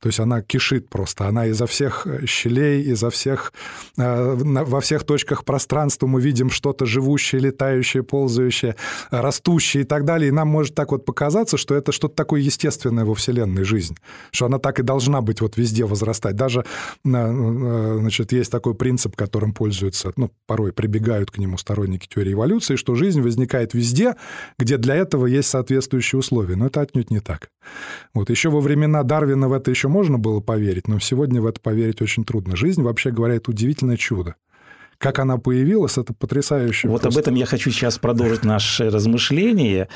То 0.00 0.08
есть 0.08 0.18
она 0.18 0.40
кишит 0.40 0.88
просто, 0.88 1.26
она 1.26 1.46
изо 1.46 1.66
всех 1.66 2.06
э, 2.06 2.24
щелей, 2.26 2.82
изо 2.82 3.10
всех, 3.10 3.52
э, 3.98 4.34
во 4.34 4.80
всех 4.80 5.04
точках 5.04 5.44
пространства 5.44 6.06
мы 6.06 6.22
видим 6.22 6.48
что-то 6.48 6.86
живущее, 6.86 7.40
летающее, 7.42 8.02
ползающее, 8.02 8.76
растущее 9.10 9.82
и 9.82 9.86
так 9.86 10.06
далее. 10.06 10.28
И 10.28 10.32
нам 10.32 10.48
может 10.48 10.74
так 10.74 10.92
вот 10.92 11.04
показаться, 11.04 11.58
что 11.58 11.74
это 11.74 11.92
что-то 11.92 12.14
такое 12.14 12.40
естественное 12.40 13.04
во 13.04 13.14
Вселенной 13.14 13.64
жизнь, 13.64 13.96
что 14.30 14.46
она 14.46 14.58
так 14.58 14.80
и 14.80 14.82
должна 14.82 15.20
быть 15.20 15.42
вот 15.42 15.58
везде 15.58 15.84
возрастать. 15.84 16.34
Даже, 16.34 16.60
э, 16.60 17.98
значит, 18.00 18.32
есть 18.32 18.50
такой 18.50 18.74
принцип, 18.74 19.16
которым 19.16 19.52
пользуются, 19.52 20.12
ну, 20.16 20.30
порой 20.46 20.72
прибегают 20.72 21.30
к 21.30 21.36
нему 21.36 21.58
сторонники 21.58 22.08
теории 22.08 22.32
эволюции, 22.32 22.76
что 22.76 22.94
жизнь 22.94 23.20
возникает 23.20 23.74
везде, 23.74 24.14
где 24.58 24.78
для 24.78 24.94
этого 24.94 25.26
есть 25.26 25.50
соответствующие 25.50 26.18
условия. 26.18 26.56
Но 26.56 26.68
это 26.68 26.80
отнюдь 26.80 27.10
не 27.10 27.20
так. 27.20 27.50
Вот 28.14 28.30
еще 28.30 28.48
во 28.48 28.60
времена 28.60 29.02
Дарвина 29.02 29.48
в 29.48 29.52
это 29.52 29.70
еще 29.70 29.89
можно 29.90 30.18
было 30.18 30.40
поверить, 30.40 30.88
но 30.88 30.98
сегодня 30.98 31.42
в 31.42 31.46
это 31.46 31.60
поверить 31.60 32.00
очень 32.00 32.24
трудно. 32.24 32.56
Жизнь, 32.56 32.82
вообще 32.82 33.10
говоря, 33.10 33.34
это 33.34 33.50
удивительное 33.50 33.96
чудо. 33.96 34.36
Как 35.00 35.18
она 35.18 35.38
появилась, 35.38 35.96
это 35.96 36.12
потрясающе. 36.12 36.88
Вот 36.88 37.00
просто. 37.00 37.18
об 37.18 37.22
этом 37.22 37.34
я 37.34 37.46
хочу 37.46 37.70
сейчас 37.70 37.98
продолжить 37.98 38.44
наше 38.44 38.90
размышление. 38.90 39.88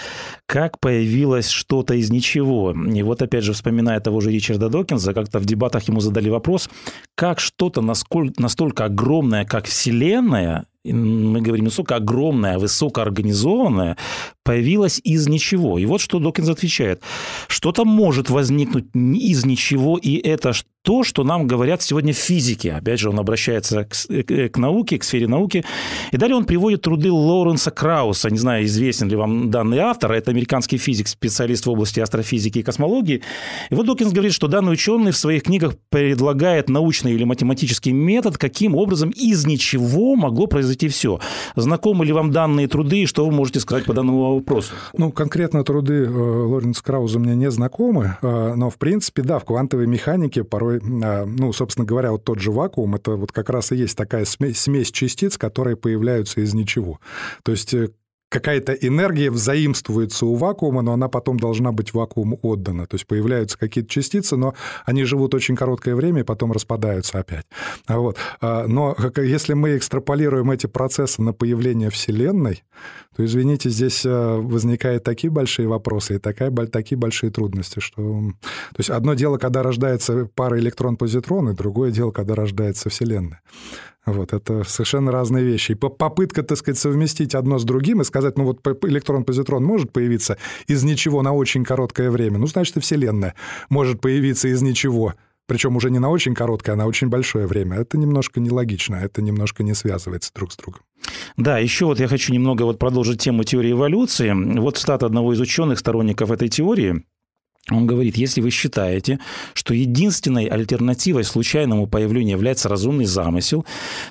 Как 0.47 0.81
появилось 0.81 1.49
что-то 1.49 1.93
из 1.93 2.11
ничего. 2.11 2.73
И 2.73 3.03
вот 3.03 3.21
опять 3.21 3.45
же, 3.45 3.53
вспоминая 3.53 4.01
того 4.01 4.21
же 4.21 4.31
Ричарда 4.31 4.71
Докинза, 4.71 5.13
как-то 5.13 5.41
в 5.41 5.45
дебатах 5.45 5.87
ему 5.89 6.01
задали 6.01 6.31
вопрос, 6.31 6.71
как 7.15 7.39
что-то 7.39 7.83
настолько 7.83 8.87
огромное, 8.87 9.45
как 9.45 9.67
Вселенная, 9.67 10.65
мы 10.93 11.41
говорим, 11.41 11.65
настолько 11.65 11.97
огромная, 11.97 12.59
высокоорганизованная, 12.59 13.97
появилась 14.43 15.01
из 15.03 15.27
ничего. 15.27 15.79
И 15.79 15.87
вот 15.87 16.01
что 16.01 16.19
Докинс 16.19 16.49
отвечает. 16.49 17.03
Что-то 17.49 17.85
может 17.85 18.31
возникнуть 18.31 18.87
из 18.95 19.45
ничего, 19.47 19.97
и 19.97 20.17
это 20.17 20.53
то, 20.85 21.03
что 21.03 21.25
нам 21.25 21.47
говорят 21.47 21.81
сегодня 21.81 22.13
в 22.13 22.19
физике. 22.19 22.73
Опять 22.73 23.01
же, 23.01 23.09
он 23.09 23.19
обращается 23.19 23.85
к, 23.85 23.95
э, 24.11 24.51
к 24.51 24.59
науке, 24.59 24.99
к 24.99 25.05
сфере 25.05 25.27
науки. 25.27 25.65
И 26.13 26.19
далее 26.19 26.37
он 26.37 26.45
приводит 26.45 26.83
труды 26.83 27.11
Лоуренса 27.11 27.71
Крауса. 27.71 28.29
Не 28.29 28.37
знаю, 28.37 28.67
известен 28.67 29.09
ли 29.09 29.17
вам 29.17 29.51
данный 29.51 29.79
автор. 29.79 30.13
Это 30.13 30.31
американский 30.31 30.77
физик, 30.77 31.09
специалист 31.09 31.65
в 31.65 31.71
области 31.71 32.01
астрофизики 32.01 32.59
и 32.59 32.63
космологии. 32.63 33.23
И 33.71 33.75
вот 33.75 33.87
Докинс 33.87 34.13
говорит, 34.13 34.35
что 34.35 34.47
данный 34.47 34.75
ученый 34.75 35.13
в 35.13 35.17
своих 35.17 35.45
книгах 35.45 35.75
предлагает 35.89 36.69
научный 36.69 37.15
или 37.15 37.25
математический 37.25 37.93
метод, 37.93 38.37
каким 38.37 38.75
образом 38.75 39.09
из 39.09 39.47
ничего 39.47 40.17
могло 40.17 40.47
произойти 40.47 40.74
все. 40.83 41.21
Знакомы 41.57 42.05
ли 42.05 42.13
вам 42.13 42.31
данные 42.31 42.69
труды, 42.69 43.03
и 43.03 43.07
что 43.07 43.27
вы 43.27 43.33
можете 43.33 43.61
сказать 43.61 43.85
по 43.85 43.93
данному 43.93 44.37
вопросу? 44.37 44.73
Ну, 44.97 45.13
конкретно 45.13 45.65
труды 45.65 46.05
э, 46.05 46.09
Лоренса 46.09 46.83
Крауза 46.83 47.19
мне 47.19 47.35
не 47.35 47.51
знакомы, 47.51 48.17
э, 48.21 48.55
но, 48.55 48.71
в 48.71 48.77
принципе, 48.77 49.23
да, 49.23 49.39
в 49.39 49.45
квантовой 49.45 49.87
механике 49.87 50.45
порой 50.45 50.81
а, 51.03 51.25
ну, 51.27 51.53
собственно 51.53 51.87
говоря, 51.87 52.13
вот 52.13 52.25
тот 52.25 52.39
же 52.39 52.51
вакуум, 52.51 52.95
это 52.95 53.17
вот 53.17 53.33
как 53.33 53.51
раз 53.51 53.73
и 53.73 53.77
есть 53.77 53.97
такая 53.97 54.25
смесь, 54.25 54.61
смесь 54.61 54.91
частиц, 54.91 55.37
которые 55.37 55.77
появляются 55.77 56.41
из 56.41 56.55
ничего. 56.55 57.01
То 57.43 57.53
есть 57.53 57.75
э, 57.75 57.91
какая-то 58.35 58.73
энергия 58.73 59.31
взаимствуется 59.31 60.27
у 60.27 60.35
вакуума, 60.35 60.83
но 60.83 60.93
она 60.93 61.09
потом 61.09 61.39
должна 61.39 61.71
быть 61.71 61.95
вакууму 61.95 62.37
отдана. 62.43 62.85
То 62.89 62.97
есть 62.97 63.07
появляются 63.07 63.57
какие-то 63.57 63.89
частицы, 63.89 64.37
но 64.37 64.55
они 64.85 65.05
живут 65.05 65.35
очень 65.35 65.55
короткое 65.55 65.95
время 65.95 66.23
и 66.23 66.25
потом 66.25 66.51
распадаются 66.51 67.21
опять. 67.21 67.47
Вот. 67.87 68.17
А, 68.41 68.67
но 68.67 68.97
если 69.17 69.55
мы 69.55 69.77
экстраполируем 69.77 70.51
эти 70.51 70.67
процессы 70.67 71.23
на 71.23 71.33
появление 71.33 71.91
Вселенной, 71.91 72.65
то, 73.17 73.25
извините, 73.25 73.71
здесь 73.71 74.05
э, 74.05 74.37
возникают 74.37 75.05
такие 75.05 75.31
большие 75.31 75.69
вопросы 75.69 76.17
и 76.17 76.19
такая, 76.19 76.51
такие 76.67 76.99
большие 76.99 77.31
трудности, 77.31 77.79
что... 77.79 78.03
То 78.43 78.79
есть 78.79 78.91
одно 78.91 79.15
дело, 79.15 79.39
когда 79.39 79.63
рождается 79.63 80.29
пара 80.35 80.59
электрон-позитрон, 80.59 81.51
и 81.51 81.55
другое 81.55 81.93
дело, 81.93 82.11
когда 82.11 82.35
рождается 82.35 82.89
Вселенная. 82.89 83.41
Вот, 84.07 84.33
это 84.33 84.65
совершенно 84.65 85.11
разные 85.11 85.45
вещи. 85.45 85.73
И 85.73 85.75
попытка, 85.75 86.43
так 86.43 86.59
сказать, 86.59 86.79
совместить 86.79 87.35
одно 87.35 87.59
с 87.59 87.65
другим 87.65 88.01
и 88.03 88.05
сказать, 88.05 88.37
ну 88.37 88.45
вот 88.45 88.61
электрон-позитрон 88.83 89.65
может 89.65 89.93
появиться 89.93 90.37
из 90.67 90.85
ничего 90.85 91.23
на 91.23 91.33
очень 91.33 91.65
короткое 91.65 92.11
время, 92.11 92.39
ну, 92.39 92.47
значит, 92.47 92.77
и 92.77 92.81
Вселенная 92.81 93.35
может 93.71 94.01
появиться 94.01 94.49
из 94.49 94.61
ничего, 94.61 95.15
причем 95.47 95.77
уже 95.77 95.91
не 95.91 95.99
на 95.99 96.11
очень 96.11 96.35
короткое, 96.35 96.73
а 96.73 96.77
на 96.77 96.87
очень 96.87 97.09
большое 97.09 97.47
время. 97.47 97.79
Это 97.79 97.99
немножко 97.99 98.41
нелогично, 98.41 98.97
это 98.97 99.23
немножко 99.23 99.63
не 99.63 99.75
связывается 99.75 100.31
друг 100.35 100.53
с 100.53 100.57
другом. 100.57 100.81
Да, 101.37 101.59
еще 101.59 101.87
вот 101.87 102.01
я 102.01 102.09
хочу 102.09 102.33
немного 102.33 102.63
вот 102.63 102.79
продолжить 102.79 103.21
тему 103.21 103.45
теории 103.45 103.73
эволюции. 103.73 104.33
Вот 104.59 104.79
стат 104.79 105.03
одного 105.03 105.33
из 105.35 105.41
ученых, 105.41 105.79
сторонников 105.79 106.31
этой 106.31 106.49
теории, 106.49 107.05
он 107.71 107.87
говорит, 107.87 108.19
если 108.19 108.43
вы 108.43 108.51
считаете, 108.51 109.21
что 109.55 109.73
единственной 109.73 110.45
альтернативой 110.45 111.25
случайному 111.25 111.87
появлению 111.87 112.37
является 112.37 112.69
разумный 112.69 113.07
замысел, 113.07 113.65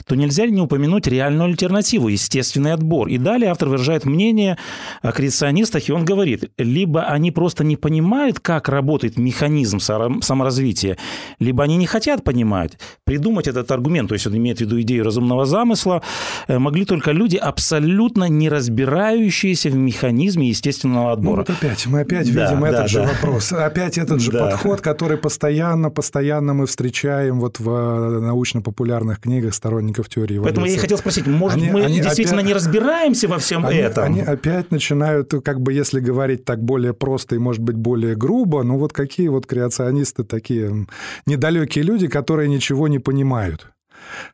то 0.07 0.15
нельзя 0.15 0.45
ли 0.45 0.51
не 0.51 0.61
упомянуть 0.61 1.05
реальную 1.05 1.49
альтернативу, 1.49 2.07
естественный 2.07 2.73
отбор. 2.73 3.09
И 3.09 3.19
далее 3.19 3.51
автор 3.51 3.69
выражает 3.69 4.05
мнение 4.05 4.57
о 5.03 5.11
креационистах, 5.11 5.87
и 5.87 5.91
он 5.91 6.03
говорит, 6.03 6.51
либо 6.57 7.03
они 7.03 7.31
просто 7.31 7.63
не 7.63 7.75
понимают, 7.75 8.39
как 8.39 8.69
работает 8.69 9.17
механизм 9.17 9.79
саморазвития, 9.79 10.97
либо 11.37 11.63
они 11.63 11.77
не 11.77 11.85
хотят 11.85 12.23
понимать. 12.23 12.79
Придумать 13.03 13.47
этот 13.47 13.69
аргумент, 13.69 14.09
то 14.09 14.15
есть 14.15 14.25
он 14.25 14.35
имеет 14.35 14.57
в 14.57 14.61
виду 14.61 14.81
идею 14.81 15.03
разумного 15.03 15.45
замысла, 15.45 16.01
э, 16.47 16.57
могли 16.57 16.85
только 16.85 17.11
люди, 17.11 17.37
абсолютно 17.37 18.29
не 18.29 18.49
разбирающиеся 18.49 19.69
в 19.69 19.75
механизме 19.75 20.47
естественного 20.47 21.11
отбора. 21.11 21.45
Ну, 21.47 21.53
вот 21.53 21.63
опять, 21.63 21.85
мы 21.85 21.99
опять 21.99 22.33
да, 22.33 22.45
видим 22.45 22.61
да, 22.61 22.67
этот 22.69 22.81
да. 22.81 22.87
же 22.87 23.01
вопрос 23.01 23.42
опять 23.51 23.97
этот 23.97 24.21
же 24.21 24.31
да. 24.31 24.49
подход, 24.49 24.81
который 24.81 25.17
постоянно, 25.17 25.89
постоянно 25.89 26.53
мы 26.53 26.65
встречаем 26.65 27.39
вот 27.39 27.59
в 27.59 27.69
э, 27.69 28.19
научно-популярных 28.19 29.19
книгах 29.19 29.53
сторонников 29.53 30.09
теории 30.09 30.37
эволюции. 30.37 30.49
Поэтому 30.49 30.65
я 30.67 30.73
и 30.73 30.77
хотел 30.77 30.97
спросить, 30.97 31.27
может, 31.27 31.57
они, 31.57 31.69
мы 31.69 31.83
они 31.83 31.99
действительно 31.99 32.39
опять, 32.39 32.47
не 32.47 32.53
разбираемся 32.53 33.27
во 33.27 33.39
всем 33.39 33.65
они, 33.65 33.77
этом? 33.77 34.03
Они 34.03 34.21
опять 34.21 34.71
начинают, 34.71 35.33
как 35.43 35.61
бы, 35.61 35.73
если 35.73 35.99
говорить 35.99 36.45
так 36.45 36.63
более 36.63 36.93
просто 36.93 37.35
и, 37.35 37.37
может 37.39 37.61
быть, 37.61 37.75
более 37.75 38.15
грубо, 38.15 38.63
ну 38.63 38.77
вот 38.77 38.93
какие 38.93 39.27
вот 39.27 39.45
креационисты 39.45 40.23
такие 40.23 40.87
недалекие 41.25 41.83
люди, 41.83 42.07
которые 42.07 42.49
ничего 42.49 42.87
не 42.87 42.99
понимают. 42.99 43.67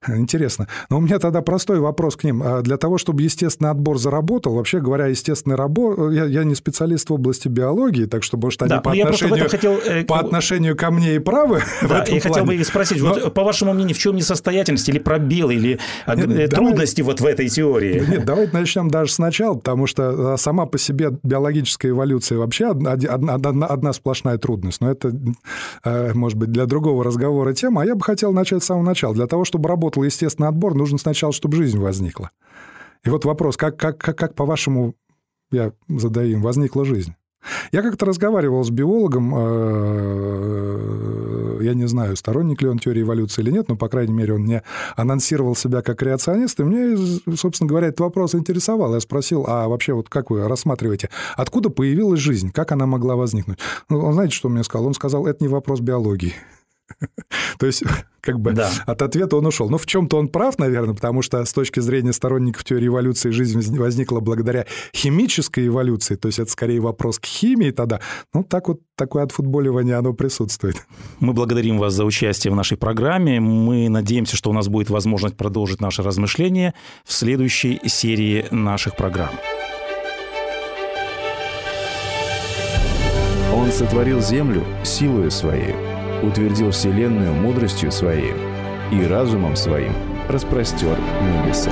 Интересно. 0.08 0.68
Но 0.90 0.98
у 0.98 1.02
меня 1.02 1.20
тогда 1.20 1.42
простой 1.42 1.80
вопрос 1.80 2.16
к 2.16 2.24
ним. 2.24 2.42
А 2.44 2.62
для 2.62 2.78
того, 2.78 2.98
чтобы 2.98 3.24
естественный 3.24 3.72
отбор 3.72 3.98
заработал, 3.98 4.56
вообще 4.56 4.80
говоря, 4.80 5.08
естественный 5.08 5.56
отбор... 5.56 6.10
Я, 6.12 6.26
я 6.26 6.44
не 6.44 6.56
специалист 6.56 7.10
в 7.10 7.14
области 7.14 7.48
биологии, 7.48 8.06
так 8.06 8.24
что, 8.24 8.38
может, 8.38 8.62
они 8.62 8.70
да, 8.70 8.82
по, 8.82 8.92
отношению, 8.92 9.50
хотел... 9.50 9.74
Э, 9.86 10.04
по 10.04 10.20
отношению 10.20 10.76
ко 10.76 10.92
мне 10.92 11.16
и 11.16 11.20
правы 11.20 11.62
да, 11.82 12.06
Я 12.08 12.22
хотел 12.22 12.46
бы 12.46 12.64
спросить, 12.64 13.02
Но... 13.02 13.10
вот, 13.10 13.34
по 13.34 13.44
вашему 13.44 13.74
мнению, 13.74 13.96
в 13.96 14.00
чем 14.00 14.16
несостоятельность 14.16 14.88
или 14.90 15.00
пробел, 15.00 15.50
или 15.50 15.80
Нет, 16.08 16.30
э, 16.30 16.48
трудности 16.48 17.02
давай... 17.02 17.14
вот 17.14 17.22
в 17.22 17.26
этой 17.26 17.50
теории? 17.50 18.04
Нет, 18.08 18.26
давайте 18.26 18.56
начнем 18.56 18.90
даже 18.90 19.12
сначала, 19.12 19.56
потому 19.56 19.88
что 19.88 20.34
а, 20.34 20.38
сама 20.38 20.66
по 20.66 20.78
себе 20.78 21.12
биологическая 21.24 21.92
эволюция 21.92 22.38
вообще 22.38 22.72
одна, 22.72 22.92
одна, 22.92 23.34
одна, 23.36 23.66
одна 23.68 23.94
сплошная 23.94 24.38
трудность. 24.38 24.82
Но 24.82 24.92
это, 24.92 25.14
э, 25.84 26.14
может 26.14 26.38
быть, 26.38 26.52
для 26.52 26.66
другого 26.66 27.04
разговора 27.04 27.54
тема. 27.54 27.82
А 27.82 27.86
я 27.86 27.96
бы 27.96 28.02
хотел 28.04 28.32
начать 28.32 28.64
с 28.64 28.68
самого 28.68 28.84
начала. 28.84 29.14
Для 29.14 29.28
того, 29.28 29.46
чтобы 29.46 29.59
работал 29.68 30.04
естественный 30.04 30.50
отбор, 30.50 30.76
нужно 30.76 30.98
сначала, 30.98 31.34
чтобы 31.34 31.58
жизнь 31.58 31.78
возникла. 31.80 32.32
И 33.04 33.10
вот 33.10 33.26
вопрос, 33.26 33.58
как, 33.58 33.78
как, 33.78 33.98
как, 33.98 34.18
как 34.18 34.36
по-вашему, 34.36 34.96
я 35.52 35.74
задаю 35.88 36.38
им, 36.38 36.42
возникла 36.42 36.86
жизнь? 36.86 37.16
Я 37.72 37.82
как-то 37.82 38.06
разговаривал 38.06 38.64
с 38.64 38.70
биологом, 38.70 39.34
э, 39.34 41.00
я 41.62 41.74
не 41.74 41.88
знаю, 41.88 42.18
сторонник 42.18 42.62
ли 42.62 42.68
он 42.68 42.80
теории 42.80 43.02
эволюции 43.02 43.42
или 43.42 43.52
нет, 43.52 43.70
но, 43.70 43.78
по 43.78 43.88
крайней 43.88 44.12
мере, 44.14 44.34
он 44.34 44.42
мне 44.42 44.62
анонсировал 44.98 45.56
себя 45.56 45.82
как 45.82 46.00
креационист, 46.00 46.60
и 46.60 46.64
мне, 46.64 46.98
собственно 47.36 47.70
говоря, 47.70 47.88
этот 47.88 48.02
вопрос 48.02 48.36
интересовал. 48.36 48.94
Я 48.94 49.00
спросил, 49.00 49.46
а 49.48 49.70
вообще 49.70 49.94
вот 49.94 50.10
как 50.10 50.32
вы 50.32 50.48
рассматриваете, 50.48 51.10
откуда 51.38 51.70
появилась 51.70 52.20
жизнь, 52.20 52.52
как 52.52 52.74
она 52.74 52.86
могла 52.86 53.16
возникнуть? 53.16 53.60
Ну, 53.90 54.00
он 54.00 54.14
знаете, 54.14 54.36
что 54.36 54.50
он 54.50 54.56
мне 54.56 54.64
сказал? 54.66 54.88
Он 54.88 54.94
сказал, 54.94 55.26
это 55.26 55.42
не 55.44 55.48
вопрос 55.48 55.80
биологии. 55.80 56.34
То 57.60 57.66
есть, 57.66 57.84
как 58.22 58.40
бы 58.40 58.52
да. 58.52 58.70
от 58.86 59.02
ответа 59.02 59.38
он 59.38 59.46
ушел. 59.46 59.70
Ну, 59.70 59.78
в 59.78 59.86
чем-то 59.86 60.18
он 60.18 60.28
прав, 60.28 60.58
наверное, 60.60 60.94
потому 60.94 61.22
что 61.22 61.44
с 61.44 61.54
точки 61.54 61.80
зрения 61.80 62.14
сторонников 62.14 62.64
теории 62.64 62.88
эволюции 62.88 63.32
жизнь 63.32 63.78
возникла 63.78 64.20
благодаря 64.20 64.66
химической 64.94 65.68
эволюции, 65.68 66.16
то 66.16 66.28
есть 66.28 66.40
это 66.40 66.52
скорее 66.52 66.80
вопрос 66.80 67.20
к 67.20 67.26
химии 67.26 67.72
тогда. 67.72 68.02
Ну, 68.34 68.44
так 68.44 68.68
вот, 68.68 68.82
такое 68.96 69.24
отфутболивание, 69.24 69.96
оно 69.96 70.14
присутствует. 70.14 70.76
Мы 71.20 71.34
благодарим 71.34 71.78
вас 71.78 71.94
за 71.94 72.06
участие 72.06 72.52
в 72.52 72.56
нашей 72.56 72.78
программе. 72.78 73.40
Мы 73.40 73.90
надеемся, 73.90 74.36
что 74.36 74.50
у 74.50 74.54
нас 74.54 74.68
будет 74.68 74.90
возможность 74.90 75.38
продолжить 75.38 75.82
наше 75.82 76.04
размышление 76.04 76.74
в 77.06 77.14
следующей 77.14 77.80
серии 77.88 78.46
наших 78.52 78.96
программ. 78.96 79.32
Он 83.54 83.72
сотворил 83.72 84.22
землю 84.22 84.64
силою 84.84 85.32
своей 85.32 85.89
утвердил 86.24 86.72
Вселенную 86.72 87.34
мудростью 87.34 87.92
Своей 87.92 88.34
и 88.92 89.06
разумом 89.06 89.56
Своим 89.56 89.94
распростер 90.28 90.98
небеса. 91.22 91.72